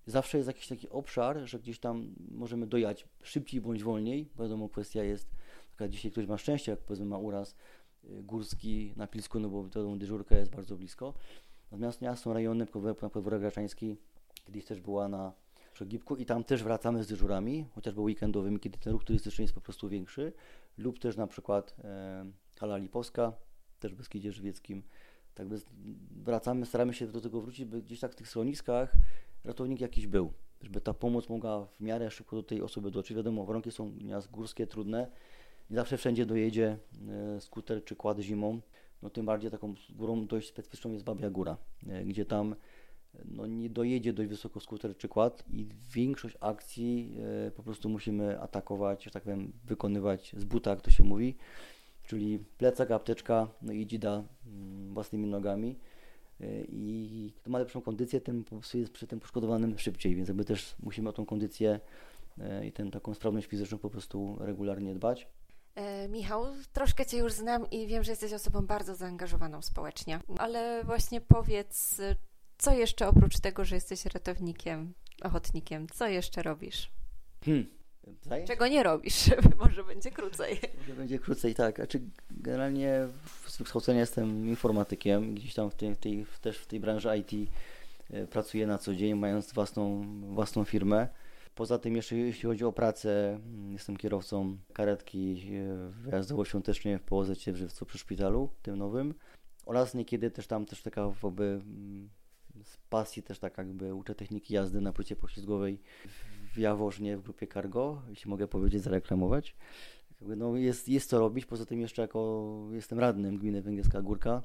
Zawsze 0.06 0.38
jest 0.38 0.46
jakiś 0.46 0.68
taki 0.68 0.88
obszar, 0.88 1.38
że 1.44 1.58
gdzieś 1.58 1.78
tam 1.78 2.14
możemy 2.30 2.66
dojechać 2.66 3.08
szybciej 3.22 3.60
bądź 3.60 3.82
wolniej, 3.82 4.28
wiadomo, 4.38 4.68
kwestia 4.68 5.02
jest 5.02 5.28
taka, 5.70 5.88
dzisiaj 5.88 6.10
ktoś 6.10 6.26
ma 6.26 6.38
szczęście, 6.38 6.70
jak 6.72 6.80
powiedzmy 6.80 7.06
ma 7.06 7.18
uraz, 7.18 7.56
y, 8.04 8.22
górski 8.22 8.92
na 8.96 9.06
Pilsku, 9.06 9.40
no 9.40 9.48
bo 9.48 9.64
wiadomo, 9.64 9.96
dyżurka 9.96 10.36
jest 10.36 10.50
bardzo 10.50 10.76
blisko. 10.76 11.14
Natomiast 11.70 12.02
ja 12.02 12.16
są 12.16 12.32
rejony 12.32 12.66
na 13.02 13.10
podwórek 13.10 13.40
Graczański, 13.40 13.96
kiedyś 14.44 14.64
też 14.64 14.80
była 14.80 15.08
na 15.08 15.32
Przegibku 15.72 16.16
i 16.16 16.26
tam 16.26 16.44
też 16.44 16.64
wracamy 16.64 17.04
z 17.04 17.06
dyżurami, 17.06 17.66
chociażby 17.74 18.00
weekendowymi, 18.00 18.60
kiedy 18.60 18.78
ten 18.78 18.92
ruch 18.92 19.04
turystyczny 19.04 19.42
jest 19.42 19.54
po 19.54 19.60
prostu 19.60 19.88
większy, 19.88 20.32
lub 20.78 20.98
też 20.98 21.16
na 21.16 21.26
przykład 21.26 21.76
e, 21.84 22.26
Hala 22.58 22.76
Lipowska, 22.76 23.32
też 23.78 23.94
w 23.94 23.96
Beskidzie 23.96 24.32
Żywieckim. 24.32 24.82
Tak 25.34 25.48
bez, 25.48 25.66
wracamy, 26.10 26.66
staramy 26.66 26.94
się 26.94 27.06
do 27.06 27.20
tego 27.20 27.40
wrócić, 27.40 27.64
by 27.64 27.82
gdzieś 27.82 28.00
tak 28.00 28.12
w 28.12 28.14
tych 28.14 28.28
schroniskach 28.28 28.92
ratownik 29.44 29.80
jakiś 29.80 30.06
był, 30.06 30.32
żeby 30.60 30.80
ta 30.80 30.94
pomoc 30.94 31.28
mogła 31.28 31.66
w 31.66 31.80
miarę 31.80 32.10
szybko 32.10 32.36
do 32.36 32.42
tej 32.42 32.62
osoby 32.62 32.90
dotrzeć. 32.90 33.16
Wiadomo, 33.16 33.44
warunki 33.44 33.70
są 33.70 33.90
nieraz 33.90 34.26
górskie, 34.26 34.66
trudne, 34.66 35.10
nie 35.70 35.76
zawsze 35.76 35.96
wszędzie 35.96 36.26
dojedzie 36.26 36.78
e, 37.08 37.40
skuter 37.40 37.84
czy 37.84 37.96
kład 37.96 38.18
zimą. 38.18 38.60
No 39.02 39.10
tym 39.10 39.26
bardziej 39.26 39.50
taką 39.50 39.74
górą 39.90 40.26
dość 40.26 40.48
specyficzną 40.48 40.92
jest 40.92 41.04
Babia 41.04 41.30
Góra, 41.30 41.56
e, 41.86 42.04
gdzie 42.04 42.24
tam 42.24 42.54
no, 43.24 43.46
nie 43.46 43.70
dojedzie 43.70 44.12
dość 44.12 44.28
wysoko 44.28 44.60
skuter 44.60 44.96
czy 44.96 45.08
kład 45.08 45.44
i 45.50 45.66
większość 45.94 46.36
akcji 46.40 47.16
e, 47.46 47.50
po 47.50 47.62
prostu 47.62 47.88
musimy 47.88 48.40
atakować, 48.40 49.04
że 49.04 49.10
tak 49.10 49.22
powiem, 49.22 49.52
wykonywać 49.64 50.34
z 50.36 50.44
buta, 50.44 50.70
jak 50.70 50.80
to 50.80 50.90
się 50.90 51.04
mówi, 51.04 51.36
czyli 52.06 52.38
plecak, 52.38 52.90
apteczka, 52.90 53.48
no 53.62 53.72
i 53.72 53.86
dzida 53.86 54.24
mm, 54.46 54.94
własnymi 54.94 55.26
nogami. 55.26 55.78
E, 56.40 56.46
I 56.68 57.32
kto 57.36 57.50
ma 57.50 57.58
lepszą 57.58 57.80
kondycję, 57.80 58.20
ten 58.20 58.44
po 58.44 58.50
prostu 58.50 58.78
jest 58.78 58.92
przy 58.92 59.06
tym 59.06 59.20
poszkodowanym 59.20 59.78
szybciej, 59.78 60.14
więc 60.14 60.28
jakby 60.28 60.44
też 60.44 60.76
musimy 60.82 61.08
o 61.08 61.12
tą 61.12 61.26
kondycję 61.26 61.80
e, 62.38 62.66
i 62.66 62.72
tę 62.72 62.90
taką 62.90 63.14
sprawność 63.14 63.46
fizyczną 63.46 63.78
po 63.78 63.90
prostu 63.90 64.36
regularnie 64.40 64.94
dbać. 64.94 65.28
Michał, 66.08 66.44
troszkę 66.72 67.06
Cię 67.06 67.18
już 67.18 67.32
znam 67.32 67.70
i 67.70 67.86
wiem, 67.86 68.04
że 68.04 68.12
jesteś 68.12 68.32
osobą 68.32 68.66
bardzo 68.66 68.94
zaangażowaną 68.94 69.62
społecznie, 69.62 70.20
ale 70.38 70.84
właśnie 70.84 71.20
powiedz, 71.20 72.00
co 72.58 72.72
jeszcze 72.72 73.08
oprócz 73.08 73.38
tego, 73.40 73.64
że 73.64 73.74
jesteś 73.74 74.04
ratownikiem, 74.04 74.92
ochotnikiem, 75.22 75.86
co 75.88 76.08
jeszcze 76.08 76.42
robisz? 76.42 76.90
Hmm. 77.44 77.66
Zajęć? 78.22 78.48
Czego 78.48 78.68
nie 78.68 78.82
robisz? 78.82 79.30
Może 79.64 79.84
będzie 79.84 80.10
krócej. 80.10 80.60
Może 80.78 80.94
będzie 80.94 81.18
krócej, 81.18 81.54
tak. 81.54 81.76
Znaczy, 81.76 82.00
generalnie 82.30 83.08
z 83.46 83.56
wykształcenia 83.58 84.00
jestem 84.00 84.48
informatykiem, 84.48 85.34
gdzieś 85.34 85.54
tam 85.54 85.70
w 85.70 85.74
tej, 85.74 85.94
w 85.94 85.98
tej, 85.98 86.26
też 86.40 86.58
w 86.58 86.66
tej 86.66 86.80
branży 86.80 87.08
IT 87.18 87.50
e, 88.10 88.26
pracuję 88.26 88.66
na 88.66 88.78
co 88.78 88.94
dzień, 88.94 89.14
mając 89.14 89.52
własną, 89.52 90.04
własną 90.34 90.64
firmę. 90.64 91.08
Poza 91.54 91.78
tym 91.78 91.96
jeszcze 91.96 92.16
jeśli 92.16 92.42
chodzi 92.48 92.64
o 92.64 92.72
pracę, 92.72 93.28
mm, 93.34 93.72
jestem 93.72 93.96
kierowcą 93.96 94.58
karetki 94.72 95.42
e, 95.54 95.90
wyjazdowo-świątecznie 95.90 96.98
w 96.98 97.02
Połozecie 97.02 97.52
w 97.52 97.56
Żywcu 97.56 97.86
przy 97.86 97.98
szpitalu, 97.98 98.50
tym 98.62 98.76
nowym. 98.76 99.14
Oraz 99.66 99.94
niekiedy 99.94 100.30
też 100.30 100.46
tam 100.46 100.66
też 100.66 100.82
taka 100.82 101.12
jakby 101.22 101.44
mm, 101.44 102.08
z 102.64 102.76
pasji 102.76 103.22
też 103.22 103.38
tak 103.38 103.58
jakby 103.58 103.94
uczę 103.94 104.14
techniki 104.14 104.54
jazdy 104.54 104.80
na 104.80 104.92
płycie 104.92 105.16
poślizgowej 105.16 105.80
w 106.54 106.58
Jaworznie 106.58 107.16
w 107.16 107.22
grupie 107.22 107.46
Cargo, 107.46 108.02
jeśli 108.08 108.30
mogę 108.30 108.48
powiedzieć, 108.48 108.82
zareklamować. 108.82 109.56
No 110.20 110.56
jest, 110.56 110.88
jest 110.88 111.10
co 111.10 111.18
robić, 111.18 111.46
poza 111.46 111.66
tym 111.66 111.80
jeszcze 111.80 112.02
jako 112.02 112.52
jestem 112.72 112.98
radnym 112.98 113.38
gminy 113.38 113.62
Węgierska 113.62 114.02
Górka 114.02 114.42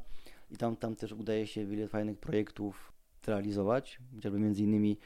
i 0.52 0.58
tam, 0.58 0.76
tam 0.76 0.96
też 0.96 1.12
udaje 1.12 1.48
się 1.48 1.66
wiele 1.66 1.88
fajnych 1.88 2.20
projektów 2.20 2.94
realizować, 3.28 4.00
chociażby 4.16 4.40
między 4.40 4.64
innymi 4.64 4.98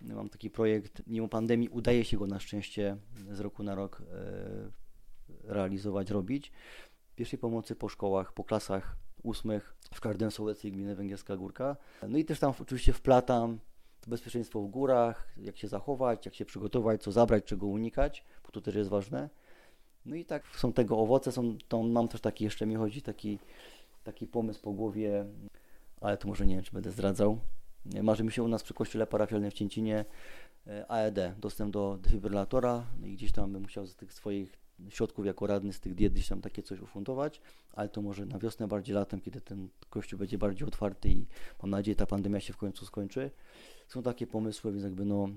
no, 0.00 0.14
mam 0.14 0.28
taki 0.28 0.50
projekt, 0.50 1.02
mimo 1.06 1.28
pandemii 1.28 1.68
udaje 1.68 2.04
się 2.04 2.16
go 2.16 2.26
na 2.26 2.40
szczęście 2.40 2.96
z 3.30 3.40
roku 3.40 3.62
na 3.62 3.74
rok 3.74 4.02
e, 4.12 4.70
realizować, 5.44 6.10
robić. 6.10 6.52
Pierwszej 7.16 7.38
pomocy 7.38 7.76
po 7.76 7.88
szkołach, 7.88 8.32
po 8.32 8.44
klasach 8.44 8.96
ósmych 9.22 9.74
w 9.94 10.00
każdym 10.00 10.30
sołectwie 10.30 10.70
gminy 10.70 10.94
Węgierska 10.94 11.36
Górka. 11.36 11.76
No 12.08 12.18
i 12.18 12.24
też 12.24 12.40
tam 12.40 12.52
oczywiście 12.60 12.92
wplatam 12.92 13.58
bezpieczeństwo 14.06 14.60
w 14.60 14.68
górach, 14.68 15.28
jak 15.36 15.56
się 15.56 15.68
zachować, 15.68 16.26
jak 16.26 16.34
się 16.34 16.44
przygotować, 16.44 17.02
co 17.02 17.12
zabrać, 17.12 17.44
czego 17.44 17.66
unikać, 17.66 18.24
bo 18.44 18.50
to 18.50 18.60
też 18.60 18.74
jest 18.74 18.90
ważne. 18.90 19.28
No 20.06 20.16
i 20.16 20.24
tak 20.24 20.42
są 20.56 20.72
tego 20.72 20.98
owoce, 20.98 21.32
są, 21.32 21.56
to 21.68 21.82
mam 21.82 22.08
też 22.08 22.20
taki, 22.20 22.44
jeszcze 22.44 22.66
mi 22.66 22.74
chodzi 22.74 23.02
taki, 23.02 23.38
taki 24.04 24.26
pomysł 24.26 24.62
po 24.62 24.72
głowie, 24.72 25.24
ale 26.00 26.16
to 26.16 26.28
może 26.28 26.46
nie 26.46 26.54
wiem, 26.54 26.64
czy 26.64 26.72
będę 26.72 26.90
zdradzał. 26.90 27.38
Marzy 28.02 28.24
mi 28.24 28.32
się 28.32 28.42
u 28.42 28.48
nas 28.48 28.62
przy 28.62 28.74
kościele 28.74 29.06
parafialnym 29.06 29.50
w 29.50 29.54
Cięcinie 29.54 30.04
e, 30.66 30.90
AED, 30.90 31.34
dostęp 31.38 31.72
do 31.72 31.98
defibrylatora 32.02 32.86
no 33.00 33.06
i 33.06 33.14
gdzieś 33.14 33.32
tam 33.32 33.52
bym 33.52 33.62
musiał 33.62 33.86
z 33.86 33.96
tych 33.96 34.12
swoich 34.12 34.61
środków 34.88 35.26
jako 35.26 35.46
radny, 35.46 35.72
z 35.72 35.80
tych 35.80 35.94
diet 35.94 36.12
gdzieś 36.12 36.28
tam 36.28 36.40
takie 36.40 36.62
coś 36.62 36.80
ufundować, 36.80 37.40
ale 37.72 37.88
to 37.88 38.02
może 38.02 38.26
na 38.26 38.38
wiosnę, 38.38 38.68
bardziej 38.68 38.94
latem, 38.94 39.20
kiedy 39.20 39.40
ten 39.40 39.68
kościół 39.90 40.18
będzie 40.18 40.38
bardziej 40.38 40.68
otwarty 40.68 41.08
i 41.08 41.26
mam 41.62 41.70
nadzieję 41.70 41.96
ta 41.96 42.06
pandemia 42.06 42.40
się 42.40 42.52
w 42.52 42.56
końcu 42.56 42.86
skończy. 42.86 43.30
Są 43.88 44.02
takie 44.02 44.26
pomysły, 44.26 44.72
więc 44.72 44.84
jakby 44.84 45.04
no 45.04 45.28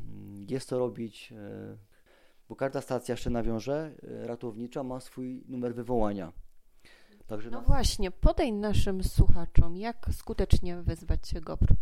jest 0.49 0.69
to 0.69 0.79
robić, 0.79 1.31
e, 1.31 1.77
bo 2.49 2.55
każda 2.55 2.81
stacja 2.81 3.13
jeszcze 3.13 3.29
nawiąże 3.29 3.91
e, 4.23 4.27
ratownicza 4.27 4.83
ma 4.83 4.99
swój 4.99 5.43
numer 5.47 5.75
wywołania. 5.75 6.31
Także 7.27 7.49
No 7.49 7.61
właśnie, 7.61 8.11
podaj 8.11 8.53
naszym 8.53 9.03
słuchaczom, 9.03 9.77
jak 9.77 10.09
skutecznie 10.11 10.81
wezwać 10.81 11.27
się 11.27 11.41
GOPR. 11.41 11.75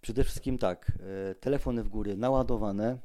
przede 0.00 0.24
wszystkim 0.24 0.58
tak, 0.58 0.92
e, 1.30 1.34
telefony 1.34 1.82
w 1.82 1.88
góry 1.88 2.16
naładowane, 2.16 2.98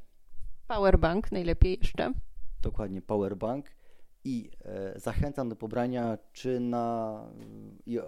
Powerbank 0.67 1.31
najlepiej 1.31 1.77
jeszcze. 1.81 2.13
Dokładnie 2.61 3.01
powerbank 3.01 3.65
i 4.23 4.51
e, 4.65 4.99
zachęcam 4.99 5.49
do 5.49 5.55
pobrania 5.55 6.17
czy 6.33 6.59
na 6.59 7.23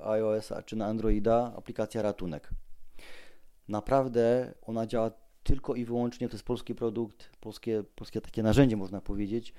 iOS-a, 0.04 0.64
czy 0.64 0.76
na 0.76 0.86
Androida 0.86 1.54
aplikacja 1.58 2.02
Ratunek. 2.02 2.50
Naprawdę 3.68 4.54
ona 4.62 4.88
działa 4.88 5.12
tylko 5.44 5.76
i 5.76 5.86
wyłącznie, 5.86 6.30
to 6.30 6.36
jest 6.36 6.46
polski 6.46 6.76
produkt, 6.76 7.30
polskie, 7.40 7.84
polskie 7.96 8.22
takie 8.22 8.44
narzędzie 8.44 8.78
można 8.78 9.02
powiedzieć, 9.02 9.54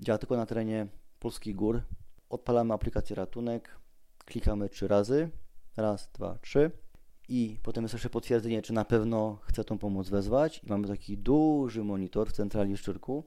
działa 0.00 0.18
tylko 0.18 0.36
na 0.36 0.46
terenie 0.46 0.86
polskich 1.18 1.56
gór. 1.56 1.82
Odpalamy 2.30 2.74
aplikację 2.74 3.16
Ratunek, 3.16 3.78
klikamy 4.24 4.68
trzy 4.68 4.88
razy, 4.88 5.30
raz, 5.76 6.10
dwa, 6.12 6.38
trzy. 6.42 6.70
I 7.28 7.58
potem 7.62 7.84
jest 7.84 7.94
jeszcze 7.94 8.10
potwierdzenie, 8.10 8.62
czy 8.62 8.72
na 8.72 8.84
pewno 8.84 9.38
chce 9.42 9.64
tą 9.64 9.78
pomoc 9.78 10.08
wezwać. 10.08 10.60
I 10.64 10.66
mamy 10.66 10.88
taki 10.88 11.18
duży 11.18 11.84
monitor 11.84 12.28
w 12.28 12.32
centrali 12.32 12.76
Szczyrku, 12.76 13.24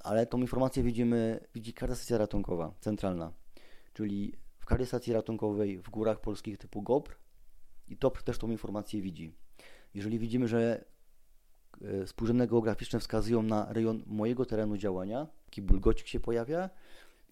ale 0.00 0.26
tą 0.26 0.38
informację 0.38 0.82
widzimy, 0.82 1.40
widzi 1.54 1.72
każda 1.72 1.94
stacja 1.94 2.18
ratunkowa, 2.18 2.74
centralna, 2.80 3.32
czyli 3.92 4.32
w 4.58 4.66
każdej 4.66 4.86
stacji 4.86 5.12
ratunkowej 5.12 5.78
w 5.78 5.90
górach 5.90 6.20
polskich 6.20 6.58
typu 6.58 6.82
GOPR 6.82 7.16
i 7.88 7.96
TOPR 7.96 8.22
też 8.22 8.38
tą 8.38 8.50
informację 8.50 9.02
widzi. 9.02 9.32
Jeżeli 9.94 10.18
widzimy, 10.18 10.48
że 10.48 10.84
e, 11.82 12.06
spółdzielne 12.06 12.46
geograficzne 12.46 13.00
wskazują 13.00 13.42
na 13.42 13.72
rejon 13.72 14.02
mojego 14.06 14.46
terenu 14.46 14.76
działania, 14.76 15.26
taki 15.44 15.62
bulgocik 15.62 16.06
się 16.06 16.20
pojawia 16.20 16.70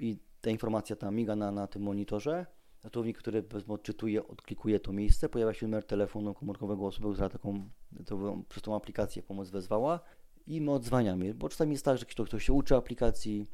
i 0.01 0.19
ta 0.41 0.51
informacja 0.51 0.97
tam 0.97 1.15
miga 1.15 1.37
na, 1.37 1.53
na 1.53 1.67
tym 1.67 1.83
monitorze, 1.83 2.47
ratownik, 2.85 3.19
który 3.19 3.45
odczytuje, 3.69 4.29
odklikuje 4.29 4.81
to 4.81 4.93
miejsce, 4.93 5.29
pojawia 5.29 5.55
się 5.55 5.67
numer 5.67 5.85
telefonu 5.87 6.35
komórkowego 6.35 6.87
osoby, 6.87 7.13
która 7.13 7.29
taką, 7.29 7.69
to, 8.07 8.43
przez 8.49 8.63
tą 8.63 8.77
aplikację 8.77 9.23
pomoc 9.23 9.51
wezwała 9.51 10.01
i 10.47 10.61
my 10.61 10.73
odzwaniamy, 10.73 11.35
bo 11.35 11.49
czasami 11.49 11.73
jest 11.73 11.85
tak, 11.85 11.99
że 11.99 12.05
ktoś, 12.05 12.29
ktoś 12.29 12.45
się 12.45 12.53
uczy 12.53 12.77
aplikacji, 12.77 13.47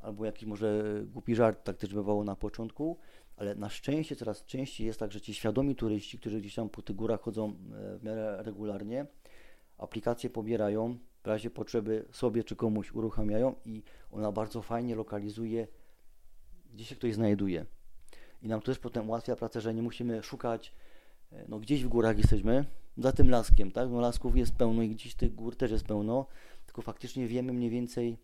albo 0.00 0.24
jakiś 0.24 0.48
może 0.48 0.84
głupi 1.06 1.34
żart, 1.34 1.64
tak 1.64 1.76
też 1.76 1.94
bywało 1.94 2.24
na 2.24 2.36
początku, 2.36 2.98
ale 3.36 3.54
na 3.54 3.68
szczęście 3.68 4.16
coraz 4.16 4.44
częściej 4.44 4.86
jest 4.86 5.00
tak, 5.00 5.12
że 5.12 5.20
ci 5.20 5.34
świadomi 5.34 5.76
turyści, 5.76 6.18
którzy 6.18 6.40
gdzieś 6.40 6.54
tam 6.54 6.68
po 6.68 6.82
tych 6.82 6.96
górach 6.96 7.20
chodzą 7.20 7.48
e, 7.48 7.98
w 7.98 8.04
miarę 8.04 8.42
regularnie, 8.42 9.06
aplikację 9.78 10.30
pobierają, 10.30 10.98
w 11.22 11.26
razie 11.26 11.50
potrzeby 11.50 12.04
sobie 12.12 12.44
czy 12.44 12.56
komuś 12.56 12.92
uruchamiają 12.92 13.54
i 13.64 13.82
ona 14.10 14.32
bardzo 14.32 14.62
fajnie 14.62 14.94
lokalizuje, 14.94 15.68
gdzie 16.72 16.84
się 16.84 16.96
ktoś 16.96 17.14
znajduje. 17.14 17.66
I 18.42 18.48
nam 18.48 18.60
to 18.60 18.66
też 18.66 18.78
potem 18.78 19.08
ułatwia 19.08 19.36
pracę, 19.36 19.60
że 19.60 19.74
nie 19.74 19.82
musimy 19.82 20.22
szukać, 20.22 20.74
e, 21.32 21.44
no 21.48 21.58
gdzieś 21.58 21.84
w 21.84 21.88
górach 21.88 22.18
jesteśmy, 22.18 22.64
za 22.96 23.12
tym 23.12 23.30
laskiem, 23.30 23.70
tak? 23.70 23.90
No 23.90 24.00
lasków 24.00 24.36
jest 24.36 24.54
pełno 24.54 24.82
i 24.82 24.88
gdzieś 24.88 25.14
tych 25.14 25.34
gór 25.34 25.56
też 25.56 25.70
jest 25.70 25.84
pełno, 25.84 26.26
tylko 26.66 26.82
faktycznie 26.82 27.26
wiemy 27.26 27.52
mniej 27.52 27.70
więcej, 27.70 28.16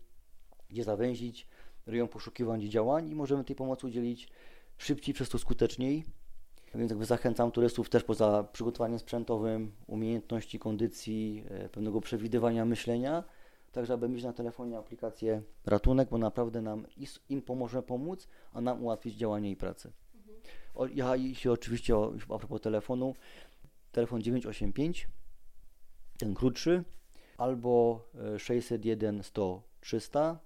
gdzie 0.69 0.83
zawęzić 0.83 1.47
rejon 1.85 2.07
poszukiwań 2.07 2.61
i 2.61 2.69
działań 2.69 3.09
i 3.09 3.15
możemy 3.15 3.43
tej 3.43 3.55
pomocy 3.55 3.87
udzielić 3.87 4.29
szybciej, 4.77 5.13
przez 5.13 5.29
to 5.29 5.39
skuteczniej. 5.39 6.03
Więc 6.75 6.91
jakby 6.91 7.05
zachęcam 7.05 7.51
turystów 7.51 7.89
też 7.89 8.03
poza 8.03 8.43
przygotowaniem 8.43 8.99
sprzętowym, 8.99 9.71
umiejętności 9.87 10.59
kondycji, 10.59 11.43
e, 11.49 11.69
pewnego 11.69 12.01
przewidywania 12.01 12.65
myślenia, 12.65 13.23
tak 13.71 13.85
żeby 13.85 14.09
mieć 14.09 14.23
na 14.23 14.33
telefonie 14.33 14.77
aplikację 14.77 15.41
ratunek, 15.65 16.09
bo 16.09 16.17
naprawdę 16.17 16.61
nam 16.61 16.85
im 17.29 17.41
pomoże 17.41 17.83
pomóc, 17.83 18.27
a 18.53 18.61
nam 18.61 18.83
ułatwić 18.83 19.15
działanie 19.15 19.51
i 19.51 19.55
pracę. 19.55 19.91
O, 20.75 20.87
ja 20.87 21.15
jeśli 21.15 21.49
oczywiście 21.49 21.97
o, 21.97 22.13
a 22.29 22.37
propos 22.37 22.61
telefonu, 22.61 23.15
telefon 23.97 24.21
985, 24.21 25.07
ten 26.17 26.33
krótszy, 26.33 26.83
albo 27.37 28.01
601 28.37 29.23
100 29.23 29.63
300. 29.81 30.39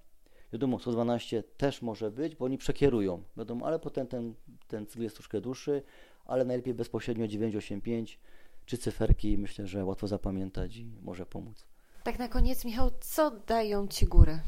Wiadomo, 0.53 0.79
112 0.79 1.43
też 1.43 1.81
może 1.81 2.11
być, 2.11 2.35
bo 2.35 2.45
oni 2.45 2.57
przekierują, 2.57 3.23
wiadomo, 3.37 3.65
ale 3.65 3.79
potem 3.79 4.07
ten, 4.07 4.33
ten 4.67 4.87
cykl 4.87 5.03
jest 5.03 5.15
troszkę 5.15 5.41
dłuższy, 5.41 5.83
ale 6.25 6.45
najlepiej 6.45 6.73
bezpośrednio 6.73 7.27
985 7.27 8.19
czy 8.65 8.77
cyferki, 8.77 9.37
myślę, 9.37 9.67
że 9.67 9.85
łatwo 9.85 10.07
zapamiętać 10.07 10.77
i 10.77 10.85
może 11.01 11.25
pomóc. 11.25 11.65
Tak 12.03 12.19
na 12.19 12.27
koniec, 12.27 12.65
Michał, 12.65 12.91
co 12.99 13.31
dają 13.31 13.87
Ci 13.87 14.05
góry? 14.05 14.39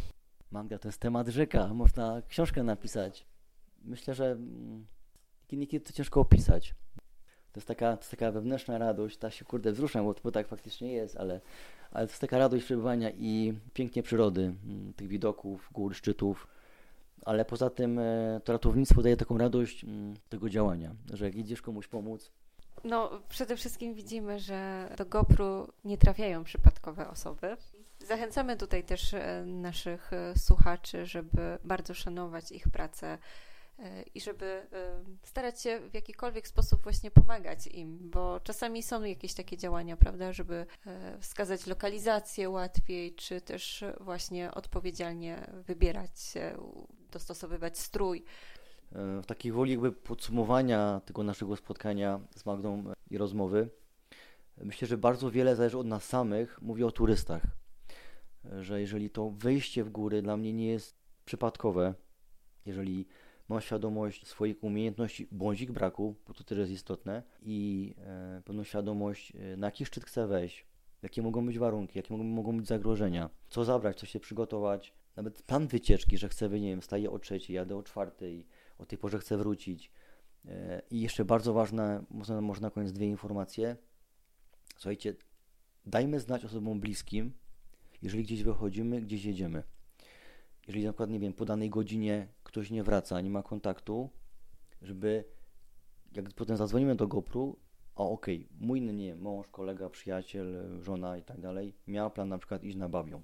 Magda, 0.51 0.77
to 0.77 0.87
jest 0.87 0.99
temat 0.99 1.27
rzeka, 1.27 1.73
można 1.73 2.21
książkę 2.27 2.63
napisać. 2.63 3.25
Myślę, 3.81 4.13
że 4.13 4.31
mm, 4.31 4.85
niekiedy 5.51 5.85
to 5.85 5.93
ciężko 5.93 6.21
opisać. 6.21 6.75
To 7.53 7.59
jest 7.59 7.67
taka, 7.67 7.97
to 7.97 8.01
jest 8.01 8.11
taka 8.11 8.31
wewnętrzna 8.31 8.77
radość, 8.77 9.17
ta 9.17 9.31
się 9.31 9.45
kurde 9.45 9.71
wzruszam, 9.71 10.05
bo, 10.05 10.15
bo 10.23 10.31
tak 10.31 10.47
faktycznie 10.47 10.93
jest, 10.93 11.17
ale, 11.17 11.41
ale 11.91 12.07
to 12.07 12.11
jest 12.11 12.21
taka 12.21 12.37
radość 12.37 12.65
przebywania 12.65 13.11
i 13.11 13.53
pięknie 13.73 14.03
przyrody, 14.03 14.41
mm, 14.41 14.93
tych 14.93 15.07
widoków, 15.07 15.69
gór, 15.73 15.95
szczytów. 15.95 16.47
Ale 17.25 17.45
poza 17.45 17.69
tym 17.69 17.99
e, 17.99 18.41
to 18.43 18.53
ratownictwo 18.53 19.01
daje 19.01 19.17
taką 19.17 19.37
radość 19.37 19.83
mm, 19.83 20.13
tego 20.29 20.49
działania, 20.49 20.95
że 21.13 21.25
jak 21.25 21.35
idziesz 21.35 21.61
komuś 21.61 21.87
pomóc, 21.87 22.31
no, 22.83 23.21
przede 23.29 23.57
wszystkim 23.57 23.93
widzimy, 23.93 24.39
że 24.39 24.89
do 24.97 25.05
GoPro 25.05 25.67
nie 25.85 25.97
trafiają 25.97 26.43
przypadkowe 26.43 27.09
osoby. 27.09 27.57
Zachęcamy 28.07 28.57
tutaj 28.57 28.83
też 28.83 29.13
e, 29.13 29.43
naszych 29.45 30.13
e, 30.13 30.33
słuchaczy, 30.37 31.05
żeby 31.05 31.57
bardzo 31.63 31.93
szanować 31.93 32.51
ich 32.51 32.69
pracę 32.69 33.17
i 34.15 34.21
żeby 34.21 34.67
starać 35.23 35.61
się 35.61 35.79
w 35.79 35.93
jakikolwiek 35.93 36.47
sposób 36.47 36.83
właśnie 36.83 37.11
pomagać 37.11 37.67
im, 37.67 38.09
bo 38.09 38.39
czasami 38.39 38.83
są 38.83 39.03
jakieś 39.03 39.33
takie 39.33 39.57
działania, 39.57 39.97
prawda, 39.97 40.33
żeby 40.33 40.65
wskazać 41.19 41.67
lokalizację 41.67 42.49
łatwiej, 42.49 43.15
czy 43.15 43.41
też 43.41 43.83
właśnie 43.99 44.51
odpowiedzialnie 44.51 45.47
wybierać 45.65 46.33
dostosowywać 47.11 47.77
strój. 47.79 48.23
E, 48.91 49.21
w 49.21 49.25
takiej 49.25 49.51
woli 49.51 49.71
jakby 49.71 49.91
podsumowania 49.91 51.01
tego 51.05 51.23
naszego 51.23 51.55
spotkania 51.55 52.19
z 52.35 52.45
Magdą 52.45 52.83
i 53.09 53.17
rozmowy, 53.17 53.69
myślę, 54.57 54.87
że 54.87 54.97
bardzo 54.97 55.31
wiele 55.31 55.55
zależy 55.55 55.77
od 55.77 55.87
nas 55.87 56.05
samych. 56.05 56.61
Mówię 56.61 56.85
o 56.85 56.91
turystach, 56.91 57.41
że 58.59 58.81
jeżeli 58.81 59.09
to 59.09 59.29
wejście 59.29 59.83
w 59.83 59.89
góry 59.89 60.21
dla 60.21 60.37
mnie 60.37 60.53
nie 60.53 60.67
jest 60.67 60.95
przypadkowe, 61.25 61.93
jeżeli 62.65 63.07
mam 63.49 63.61
świadomość 63.61 64.27
swoich 64.27 64.63
umiejętności 64.63 65.27
bądź 65.31 65.61
ich 65.61 65.71
braku, 65.71 66.15
bo 66.27 66.33
to 66.33 66.43
też 66.43 66.57
jest 66.57 66.71
istotne, 66.71 67.23
i 67.41 67.93
e, 67.97 68.41
pewną 68.45 68.63
świadomość, 68.63 69.33
e, 69.35 69.57
na 69.57 69.67
jaki 69.67 69.85
szczyt 69.85 70.05
chcę 70.05 70.27
wejść, 70.27 70.65
jakie 71.01 71.21
mogą 71.21 71.45
być 71.45 71.59
warunki, 71.59 71.99
jakie 71.99 72.13
mogą, 72.13 72.23
mogą 72.23 72.57
być 72.57 72.67
zagrożenia, 72.67 73.29
co 73.47 73.65
zabrać, 73.65 73.99
co 73.99 74.05
się 74.05 74.19
przygotować, 74.19 74.93
nawet 75.15 75.41
plan 75.41 75.67
wycieczki, 75.67 76.17
że 76.17 76.29
chcę, 76.29 76.49
nie 76.49 76.69
wiem, 76.69 76.81
staję 76.81 77.11
o 77.11 77.19
trzeciej, 77.19 77.55
jadę 77.55 77.75
o 77.75 77.83
czwartej, 77.83 78.47
o 78.77 78.85
tej 78.85 78.97
porze 78.97 79.19
chcę 79.19 79.37
wrócić. 79.37 79.91
E, 80.45 80.81
I 80.91 81.01
jeszcze 81.01 81.25
bardzo 81.25 81.53
ważne, 81.53 82.03
można, 82.09 82.41
może 82.41 82.61
na 82.61 82.71
koniec 82.71 82.91
dwie 82.91 83.07
informacje. 83.07 83.77
Słuchajcie, 84.77 85.15
dajmy 85.85 86.19
znać 86.19 86.45
osobom 86.45 86.79
bliskim, 86.79 87.33
jeżeli 88.01 88.23
gdzieś 88.23 88.43
wychodzimy, 88.43 89.01
gdzieś 89.01 89.25
jedziemy. 89.25 89.63
Jeżeli 90.67 90.85
na 90.85 90.91
przykład, 90.91 91.09
nie 91.09 91.19
wiem, 91.19 91.33
po 91.33 91.45
danej 91.45 91.69
godzinie 91.69 92.27
ktoś 92.43 92.71
nie 92.71 92.83
wraca, 92.83 93.21
nie 93.21 93.29
ma 93.29 93.43
kontaktu, 93.43 94.09
żeby 94.81 95.25
jak 96.15 96.33
potem 96.33 96.57
zadzwonimy 96.57 96.95
do 96.95 97.07
GoPro, 97.07 97.55
a 97.95 98.03
okej, 98.03 98.45
okay, 98.45 98.67
mój, 98.67 98.81
nie 98.81 99.15
mąż, 99.15 99.47
kolega, 99.47 99.89
przyjaciel, 99.89 100.79
żona 100.81 101.17
i 101.17 101.23
tak 101.23 101.39
dalej, 101.39 101.73
miał 101.87 102.11
plan 102.11 102.29
na 102.29 102.37
przykład 102.37 102.63
iść 102.63 102.77
na 102.77 102.89
bawią. 102.89 103.21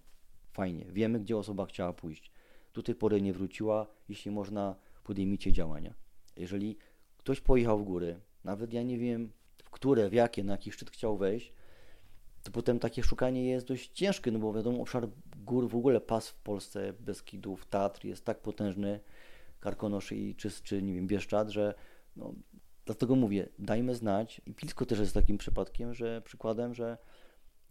Fajnie, 0.52 0.86
wiemy, 0.86 1.20
gdzie 1.20 1.38
osoba 1.38 1.66
chciała 1.66 1.94
pójść. 1.94 2.32
Do 2.74 2.84
tej 2.84 2.96
pory 2.96 3.22
nie 3.22 3.34
wróciła, 3.34 3.88
jeśli 4.10 4.32
można, 4.32 4.76
podejmijcie 5.04 5.52
działania. 5.52 5.94
Jeżeli 6.38 6.78
ktoś 7.18 7.42
pojechał 7.42 7.80
w 7.80 7.84
góry, 7.84 8.20
nawet 8.44 8.74
ja 8.74 8.84
nie 8.84 8.98
wiem, 8.98 9.32
w 9.64 9.70
które, 9.70 10.10
w 10.10 10.14
jakie, 10.14 10.44
na 10.44 10.54
jaki 10.54 10.72
szczyt 10.72 10.92
chciał 10.92 11.18
wejść, 11.18 11.54
to 12.44 12.52
potem 12.52 12.80
takie 12.80 13.04
szukanie 13.04 13.50
jest 13.50 13.68
dość 13.68 13.92
ciężkie, 13.92 14.32
no 14.32 14.40
bo 14.40 14.54
wiadomo, 14.54 14.82
obszar 14.82 15.08
gór, 15.38 15.70
w 15.70 15.76
ogóle 15.76 16.02
pas 16.02 16.30
w 16.30 16.36
Polsce, 16.36 16.94
Beskidów, 16.94 17.66
Tatr 17.66 18.06
jest 18.06 18.26
tak 18.26 18.42
potężny, 18.42 19.00
Karkonosz 19.60 20.12
i 20.12 20.36
czy, 20.36 20.52
czy 20.52 20.82
nie 20.82 20.94
wiem, 20.94 21.08
Bieszczad, 21.08 21.50
że 21.50 21.74
no, 22.16 22.34
dlatego 22.86 23.16
mówię, 23.16 23.50
dajmy 23.60 23.96
znać 23.96 24.42
i 24.46 24.54
Pilsko 24.54 24.86
też 24.86 25.00
jest 25.00 25.14
takim 25.14 25.38
przypadkiem, 25.38 25.94
że 25.94 26.22
przykładem, 26.22 26.74
że 26.74 26.98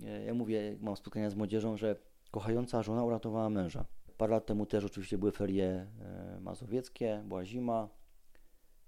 e, 0.04 0.24
ja 0.24 0.34
mówię, 0.34 0.76
mam 0.80 0.96
spotkania 0.96 1.30
z 1.30 1.34
młodzieżą, 1.34 1.76
że 1.76 1.96
kochająca 2.30 2.82
żona 2.82 3.04
uratowała 3.04 3.50
męża. 3.50 3.84
Parę 4.16 4.32
lat 4.32 4.46
temu 4.46 4.66
też 4.66 4.84
oczywiście 4.84 5.18
były 5.18 5.32
ferie 5.32 5.66
e, 5.66 6.38
mazowieckie, 6.40 7.22
była 7.24 7.44
zima 7.44 7.88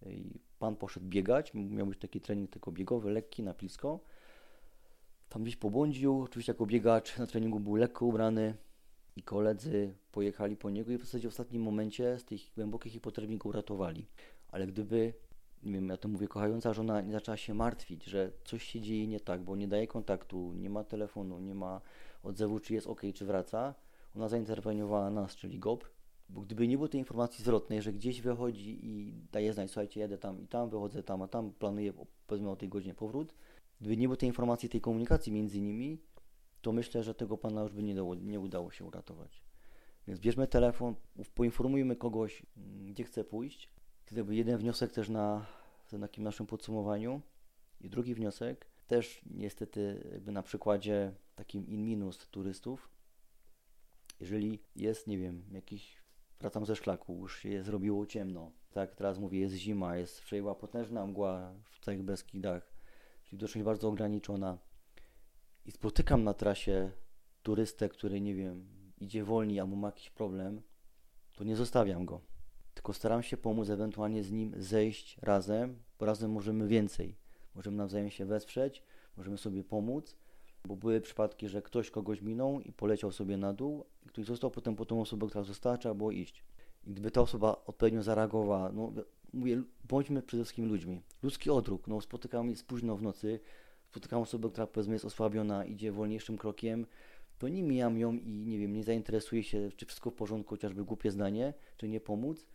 i 0.06 0.40
pan 0.58 0.76
poszedł 0.76 1.06
biegać, 1.06 1.54
miał 1.54 1.86
być 1.86 1.98
taki 1.98 2.20
trening 2.20 2.50
tylko 2.50 2.72
biegowy, 2.72 3.10
lekki 3.10 3.42
na 3.42 3.54
Pilsko. 3.54 4.00
Tam 5.30 5.42
gdzieś 5.42 5.56
pobłądził, 5.56 6.22
oczywiście 6.22 6.52
jako 6.52 6.66
biegacz 6.66 7.18
na 7.18 7.26
treningu 7.26 7.60
był 7.60 7.76
lekko 7.76 8.06
ubrany 8.06 8.54
i 9.16 9.22
koledzy 9.22 9.94
pojechali 10.12 10.56
po 10.56 10.70
niego 10.70 10.92
i 10.92 10.98
w 10.98 11.04
zasadzie 11.04 11.28
w 11.28 11.30
ostatnim 11.30 11.62
momencie 11.62 12.18
z 12.18 12.24
tej 12.24 12.38
głębokiej 12.56 12.92
hipotermii 12.92 13.38
go 13.38 13.48
uratowali. 13.48 14.06
Ale 14.48 14.66
gdyby, 14.66 15.14
nie 15.62 15.72
wiem, 15.72 15.88
ja 15.88 15.96
to 15.96 16.08
mówię, 16.08 16.28
kochająca 16.28 16.72
żona 16.72 17.00
nie 17.00 17.12
zaczęła 17.12 17.36
się 17.36 17.54
martwić, 17.54 18.04
że 18.04 18.32
coś 18.44 18.62
się 18.64 18.80
dzieje 18.80 19.06
nie 19.06 19.20
tak, 19.20 19.42
bo 19.42 19.56
nie 19.56 19.68
daje 19.68 19.86
kontaktu, 19.86 20.52
nie 20.54 20.70
ma 20.70 20.84
telefonu, 20.84 21.40
nie 21.40 21.54
ma 21.54 21.80
odzewu, 22.22 22.60
czy 22.60 22.74
jest 22.74 22.86
ok, 22.86 23.02
czy 23.14 23.24
wraca, 23.24 23.74
ona 24.16 24.28
zainterweniowała 24.28 25.10
nas, 25.10 25.36
czyli 25.36 25.58
GOP, 25.58 25.90
bo 26.28 26.40
gdyby 26.40 26.68
nie 26.68 26.76
było 26.76 26.88
tej 26.88 27.00
informacji 27.00 27.44
zwrotnej, 27.44 27.82
że 27.82 27.92
gdzieś 27.92 28.20
wychodzi 28.20 28.86
i 28.86 29.14
daje 29.32 29.52
znać, 29.52 29.70
słuchajcie, 29.70 30.00
jadę 30.00 30.18
tam 30.18 30.40
i 30.40 30.46
tam, 30.46 30.70
wychodzę 30.70 31.02
tam, 31.02 31.22
a 31.22 31.28
tam, 31.28 31.52
planuję 31.52 31.92
powiedzmy 32.26 32.50
o 32.50 32.56
tej 32.56 32.68
godzinie 32.68 32.94
powrót, 32.94 33.34
gdyby 33.80 33.96
nie 33.96 34.08
było 34.08 34.16
tej 34.16 34.28
informacji, 34.28 34.68
tej 34.68 34.80
komunikacji 34.80 35.32
między 35.32 35.60
nimi, 35.60 35.98
to 36.62 36.72
myślę, 36.72 37.02
że 37.02 37.14
tego 37.14 37.38
pana 37.38 37.62
już 37.62 37.72
by 37.72 37.82
nie, 37.82 37.94
dało, 37.94 38.14
nie 38.14 38.40
udało 38.40 38.70
się 38.70 38.84
uratować. 38.84 39.42
Więc 40.06 40.20
bierzmy 40.20 40.46
telefon, 40.46 40.94
poinformujmy 41.34 41.96
kogoś, 41.96 42.42
mm, 42.56 42.86
gdzie 42.92 43.04
chce 43.04 43.24
pójść. 43.24 43.70
Jakby 44.12 44.36
jeden 44.36 44.58
wniosek 44.58 44.92
też 44.92 45.08
na, 45.08 45.46
na 45.92 45.98
takim 45.98 46.24
naszym 46.24 46.46
podsumowaniu. 46.46 47.20
I 47.80 47.90
drugi 47.90 48.14
wniosek, 48.14 48.66
też 48.86 49.20
niestety 49.30 50.08
jakby 50.12 50.32
na 50.32 50.42
przykładzie 50.42 51.14
takim 51.34 51.66
in 51.66 51.84
minus 51.84 52.28
turystów, 52.30 52.90
jeżeli 54.20 54.62
jest, 54.76 55.06
nie 55.06 55.18
wiem, 55.18 55.42
jakiś, 55.52 55.96
wracam 56.40 56.66
ze 56.66 56.76
szlaku, 56.76 57.14
już 57.14 57.38
się 57.38 57.62
zrobiło 57.62 58.06
ciemno, 58.06 58.52
tak, 58.72 58.94
teraz 58.94 59.18
mówię, 59.18 59.40
jest 59.40 59.54
zima, 59.54 59.96
jest 59.96 60.22
przejęła 60.22 60.54
potężna 60.54 61.06
mgła 61.06 61.54
w 61.70 61.80
całych 61.84 62.02
Beskidach, 62.02 62.72
czyli 63.30 63.38
widoczność 63.38 63.64
bardzo 63.64 63.88
ograniczona 63.88 64.58
i 65.66 65.70
spotykam 65.70 66.24
na 66.24 66.34
trasie 66.34 66.90
turystę, 67.42 67.88
który, 67.88 68.20
nie 68.20 68.34
wiem, 68.34 68.68
idzie 69.00 69.24
wolniej 69.24 69.60
albo 69.60 69.76
ma 69.76 69.88
jakiś 69.88 70.10
problem, 70.10 70.62
to 71.36 71.44
nie 71.44 71.56
zostawiam 71.56 72.06
go. 72.06 72.20
tylko 72.74 72.92
staram 72.92 73.22
się 73.22 73.36
pomóc, 73.36 73.68
ewentualnie 73.68 74.24
z 74.24 74.30
nim 74.30 74.54
zejść 74.56 75.18
razem, 75.22 75.82
bo 75.98 76.06
razem 76.06 76.32
możemy 76.32 76.68
więcej. 76.68 77.16
Możemy 77.54 77.76
nawzajem 77.76 78.10
się 78.10 78.24
wesprzeć, 78.24 78.82
możemy 79.16 79.38
sobie 79.38 79.64
pomóc, 79.64 80.16
bo 80.64 80.76
były 80.76 81.00
przypadki, 81.00 81.48
że 81.48 81.62
ktoś 81.62 81.90
kogoś 81.90 82.22
minął 82.22 82.60
i 82.60 82.72
poleciał 82.72 83.12
sobie 83.12 83.36
na 83.36 83.52
dół, 83.52 83.84
i 84.02 84.08
ktoś 84.08 84.26
został 84.26 84.50
potem 84.50 84.76
po 84.76 84.86
tą 84.86 85.00
osobę, 85.00 85.26
która 85.26 85.44
została, 85.44 85.78
trzeba 85.78 85.94
było 85.94 86.10
iść. 86.10 86.44
I 86.84 86.90
gdyby 86.90 87.10
ta 87.10 87.20
osoba 87.20 87.64
odpowiednio 87.66 88.02
zareagowała, 88.02 88.72
no 88.72 88.92
mówię, 89.32 89.62
bądźmy 89.84 90.22
przede 90.22 90.44
wszystkim 90.44 90.68
ludźmi. 90.68 91.02
Ludzki 91.22 91.50
odruch, 91.50 91.86
no 91.86 92.00
spotykamy 92.00 92.56
się 92.56 92.64
późno 92.64 92.96
w 92.96 93.02
nocy, 93.02 93.40
spotykam 93.90 94.22
osobę, 94.22 94.48
która 94.48 94.66
powiedzmy 94.66 94.92
jest 94.92 95.04
osłabiona, 95.04 95.64
idzie 95.64 95.92
wolniejszym 95.92 96.38
krokiem, 96.38 96.86
to 97.38 97.48
nie 97.48 97.62
mijam 97.62 97.98
ją 97.98 98.12
i 98.12 98.46
nie 98.46 98.58
wiem, 98.58 98.72
nie 98.72 98.84
zainteresuję 98.84 99.42
się, 99.42 99.70
czy 99.76 99.86
wszystko 99.86 100.10
w 100.10 100.14
porządku, 100.14 100.50
chociażby 100.50 100.84
głupie 100.84 101.10
zdanie, 101.10 101.54
czy 101.76 101.88
nie 101.88 102.00
pomóc, 102.00 102.46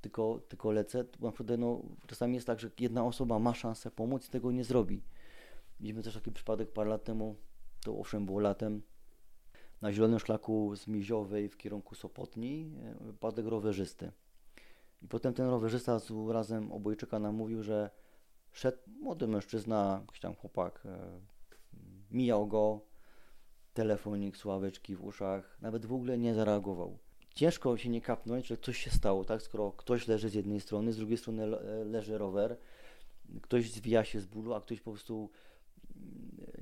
tylko, 0.00 0.40
tylko 0.48 0.72
lecę. 0.72 1.04
Naprawdę 1.20 1.56
no, 1.56 1.82
czasami 2.06 2.34
jest 2.34 2.46
tak, 2.46 2.60
że 2.60 2.70
jedna 2.80 3.04
osoba 3.04 3.38
ma 3.38 3.54
szansę 3.54 3.90
pomóc 3.90 4.28
i 4.28 4.30
tego 4.30 4.52
nie 4.52 4.64
zrobi. 4.64 5.02
Mieliśmy 5.80 6.02
też 6.02 6.14
taki 6.14 6.32
przypadek 6.32 6.72
parę 6.72 6.90
lat 6.90 7.04
temu, 7.04 7.36
to 7.84 7.98
owszem 7.98 8.26
było 8.26 8.40
latem, 8.40 8.82
na 9.82 9.92
zielonym 9.92 10.18
szlaku 10.18 10.76
z 10.76 10.86
Miziowej 10.86 11.48
w 11.48 11.56
kierunku 11.56 11.94
Sopotni, 11.94 12.70
e, 13.00 13.04
wypadek 13.04 13.46
rowerzysty. 13.46 14.12
I 15.02 15.08
potem 15.08 15.34
ten 15.34 15.48
rowerzysta 15.48 15.98
z 15.98 16.10
razem 16.28 16.72
obojczyka 16.72 17.18
nam 17.18 17.34
mówił, 17.34 17.62
że 17.62 17.90
szedł 18.52 18.78
młody 19.00 19.26
mężczyzna, 19.28 19.98
jakiś 20.06 20.20
tam 20.20 20.34
chłopak, 20.34 20.82
e, 20.86 21.20
mijał 22.10 22.46
go, 22.46 22.80
telefonik, 23.74 24.36
sławeczki 24.36 24.96
w 24.96 25.04
uszach, 25.04 25.58
nawet 25.60 25.86
w 25.86 25.92
ogóle 25.92 26.18
nie 26.18 26.34
zareagował. 26.34 26.98
Ciężko 27.34 27.76
się 27.76 27.88
nie 27.88 28.00
kapnąć, 28.00 28.46
że 28.46 28.56
coś 28.56 28.78
się 28.78 28.90
stało, 28.90 29.24
tak? 29.24 29.42
Skoro 29.42 29.72
ktoś 29.72 30.08
leży 30.08 30.28
z 30.28 30.34
jednej 30.34 30.60
strony, 30.60 30.92
z 30.92 30.96
drugiej 30.96 31.18
strony 31.18 31.46
le- 31.46 31.84
leży 31.84 32.18
rower, 32.18 32.56
ktoś 33.42 33.70
zwija 33.70 34.04
się 34.04 34.20
z 34.20 34.26
bólu, 34.26 34.54
a 34.54 34.60
ktoś 34.60 34.80
po 34.80 34.90
prostu, 34.90 35.30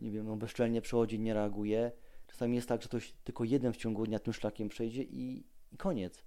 nie 0.00 0.10
wiem, 0.10 0.26
no 0.26 0.36
bezczelnie 0.36 0.80
przechodzi, 0.82 1.18
nie 1.18 1.34
reaguje. 1.34 1.92
Czasami 2.26 2.56
jest 2.56 2.68
tak, 2.68 2.82
że 2.82 2.88
ktoś 2.88 3.12
tylko 3.24 3.44
jeden 3.44 3.72
w 3.72 3.76
ciągu 3.76 4.06
dnia 4.06 4.18
tym 4.18 4.32
szlakiem 4.32 4.68
przejdzie 4.68 5.02
i, 5.02 5.44
i 5.72 5.76
koniec. 5.76 6.24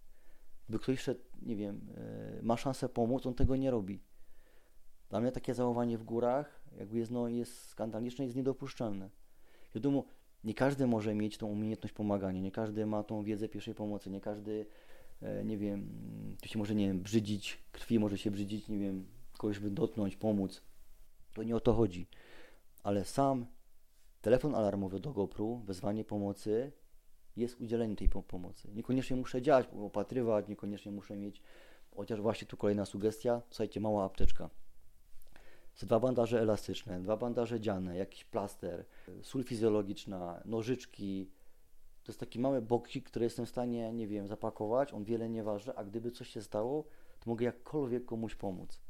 By 0.69 0.80
ktoś 0.80 0.99
szedł, 0.99 1.21
nie 1.41 1.56
wiem, 1.56 1.82
e, 1.97 2.39
ma 2.43 2.58
szansę 2.58 2.89
pomóc, 2.89 3.26
on 3.26 3.34
tego 3.34 3.56
nie 3.56 3.71
robi. 3.71 3.99
Dla 5.10 5.19
mnie 5.19 5.32
takie 5.32 5.54
zachowanie 5.54 5.97
w 5.97 6.04
górach 6.04 6.63
jakby 6.78 6.97
jest, 6.97 7.12
no, 7.12 7.28
jest 7.28 7.65
skandaliczne, 7.69 8.26
jest 8.26 8.38
niedopuszczalne. 8.38 9.10
Wiadomo, 9.76 10.04
nie 10.43 10.54
każdy 10.54 10.88
może 10.88 11.15
mieć 11.15 11.38
tą 11.38 11.47
umiejętność 11.47 11.93
pomagania, 11.93 12.41
nie 12.41 12.52
każdy 12.52 12.86
ma 12.86 13.04
tą 13.04 13.23
wiedzę 13.23 13.49
pierwszej 13.49 13.76
pomocy, 13.76 14.10
nie 14.10 14.21
każdy, 14.21 14.65
e, 15.21 15.45
nie 15.45 15.58
wiem, 15.58 15.89
tu 16.41 16.49
się 16.49 16.60
może, 16.60 16.76
nie 16.76 16.88
wiem, 16.88 16.99
brzydzić, 16.99 17.63
krwi 17.71 17.99
może 17.99 18.17
się 18.17 18.32
brzydzić, 18.32 18.67
nie 18.67 18.80
wiem, 18.80 19.06
kogoś 19.38 19.60
by 19.60 19.71
dotknąć, 19.71 20.15
pomóc. 20.15 20.62
To 21.34 21.43
nie 21.43 21.56
o 21.56 21.60
to 21.60 21.73
chodzi. 21.73 22.08
Ale 22.84 23.06
sam 23.06 23.45
telefon 24.21 24.56
alarmowy 24.56 24.99
do 24.99 25.13
GoPro, 25.13 25.56
wezwanie 25.56 26.04
pomocy, 26.04 26.71
jest 27.37 27.61
udzielenie 27.61 27.95
tej 27.95 28.09
po- 28.09 28.23
pomocy. 28.23 28.67
Niekoniecznie 28.73 29.15
muszę 29.15 29.41
działać, 29.41 29.67
opatrywać, 29.81 30.47
niekoniecznie 30.47 30.91
muszę 30.91 31.15
mieć, 31.15 31.41
chociaż 31.95 32.21
właśnie 32.21 32.47
tu 32.47 32.57
kolejna 32.57 32.85
sugestia, 32.85 33.41
słuchajcie, 33.49 33.79
mała 33.79 34.05
apteczka. 34.05 34.49
Dwa 35.81 35.99
bandaże 35.99 36.41
elastyczne, 36.41 37.01
dwa 37.01 37.17
bandaże 37.17 37.59
dziane, 37.59 37.97
jakiś 37.97 38.23
plaster, 38.23 38.85
sól 39.21 39.43
fizjologiczna, 39.43 40.41
nożyczki. 40.45 41.29
To 42.03 42.11
jest 42.11 42.19
taki 42.19 42.39
mały 42.39 42.61
boksik, 42.61 43.05
który 43.05 43.25
jestem 43.25 43.45
w 43.45 43.49
stanie, 43.49 43.93
nie 43.93 44.07
wiem, 44.07 44.27
zapakować, 44.27 44.93
on 44.93 45.03
wiele 45.03 45.29
nie 45.29 45.43
waży, 45.43 45.75
a 45.75 45.83
gdyby 45.83 46.11
coś 46.11 46.29
się 46.29 46.41
stało, 46.41 46.83
to 47.19 47.29
mogę 47.29 47.45
jakkolwiek 47.45 48.05
komuś 48.05 48.35
pomóc. 48.35 48.81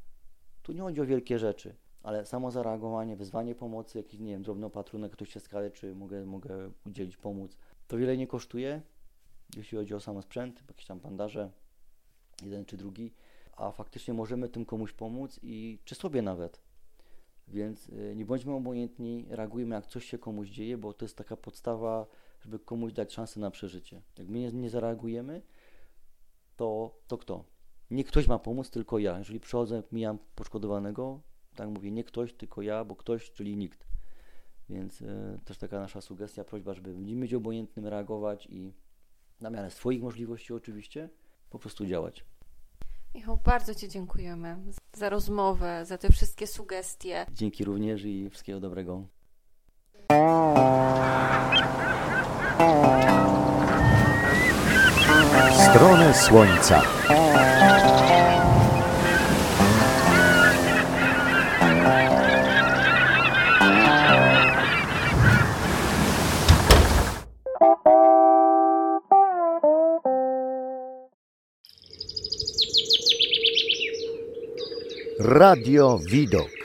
Tu 0.63 0.73
nie 0.73 0.82
chodzi 0.82 1.01
o 1.01 1.06
wielkie 1.06 1.39
rzeczy, 1.39 1.75
ale 2.03 2.25
samo 2.25 2.51
zareagowanie, 2.51 3.15
wezwanie 3.15 3.56
pomocy, 3.56 3.97
jakiś, 3.97 4.19
nie 4.19 4.32
wiem, 4.32 4.43
drobny 4.43 4.65
opatrunek, 4.65 5.12
ktoś 5.12 5.29
się 5.29 5.39
skaleczy, 5.39 5.95
mogę, 5.95 6.25
mogę 6.25 6.71
udzielić, 6.86 7.17
pomóc. 7.17 7.58
To 7.93 7.97
wiele 7.97 8.17
nie 8.17 8.27
kosztuje, 8.27 8.82
jeśli 9.58 9.77
chodzi 9.77 9.93
o 9.93 9.99
sam 9.99 10.21
sprzęt, 10.21 10.63
jakieś 10.67 10.86
tam 10.86 10.99
bandaże, 10.99 11.51
jeden 12.43 12.65
czy 12.65 12.77
drugi, 12.77 13.13
a 13.58 13.71
faktycznie 13.71 14.13
możemy 14.13 14.49
tym 14.49 14.65
komuś 14.65 14.93
pomóc 14.93 15.39
i 15.43 15.79
czy 15.86 15.95
sobie 15.95 16.21
nawet. 16.21 16.62
Więc 17.47 17.89
y, 17.89 18.13
nie 18.15 18.25
bądźmy 18.25 18.53
obojętni, 18.53 19.25
reagujmy 19.29 19.75
jak 19.75 19.88
coś 19.88 20.06
się 20.06 20.17
komuś 20.17 20.49
dzieje, 20.49 20.77
bo 20.77 20.93
to 20.93 21.06
jest 21.06 21.17
taka 21.17 21.38
podstawa, 21.38 22.08
żeby 22.41 22.60
komuś 22.60 22.93
dać 22.93 23.13
szansę 23.13 23.39
na 23.39 23.51
przeżycie. 23.51 24.01
Jak 24.17 24.27
my 24.27 24.51
nie, 24.53 24.69
zareagujemy, 24.69 25.41
to, 26.56 26.99
to 27.08 27.17
kto? 27.17 27.45
Nie 27.91 28.03
ktoś 28.03 28.27
ma 28.27 28.39
pomóc, 28.39 28.69
tylko 28.69 28.99
ja. 28.99 29.17
Jeżeli 29.17 29.39
przychodzę, 29.39 29.84
mijam 29.91 30.17
poszkodowanego, 30.36 31.21
tak 31.56 31.69
mówię, 31.69 31.91
nie 31.91 32.03
ktoś, 32.03 32.34
tylko 32.34 32.62
ja, 32.62 32.86
bo 32.86 32.95
ktoś, 32.95 33.32
czyli 33.32 33.58
nikt. 33.58 33.92
Więc 34.69 35.02
y, 35.02 35.39
też 35.45 35.58
taka 35.58 35.80
nasza 35.80 36.02
sugestia, 36.02 36.43
prośba, 36.43 36.73
żeby 36.73 36.97
nie 36.97 37.15
być 37.15 37.34
obojętnym, 37.34 37.88
reagować 37.88 38.47
i 38.49 38.73
na 39.41 39.49
miarę 39.49 39.71
swoich 39.71 40.02
możliwości 40.02 40.54
oczywiście, 40.54 41.10
po 41.49 41.60
prostu 41.60 41.86
działać. 41.86 42.26
Michał, 43.15 43.39
bardzo 43.45 43.76
Ci 43.76 43.89
dziękujemy 43.89 44.58
za 44.93 45.10
rozmowę, 45.10 45.86
za 45.86 45.97
te 45.97 46.10
wszystkie 46.10 46.47
sugestie. 46.47 47.26
Dzięki 47.32 47.63
również 47.63 48.06
i 48.06 48.30
wszystkiego 48.30 48.60
dobrego. 48.60 49.08
Stronę 55.69 56.13
Słońca. 56.13 56.82
Radio 75.34 75.98
Widok. 75.98 76.62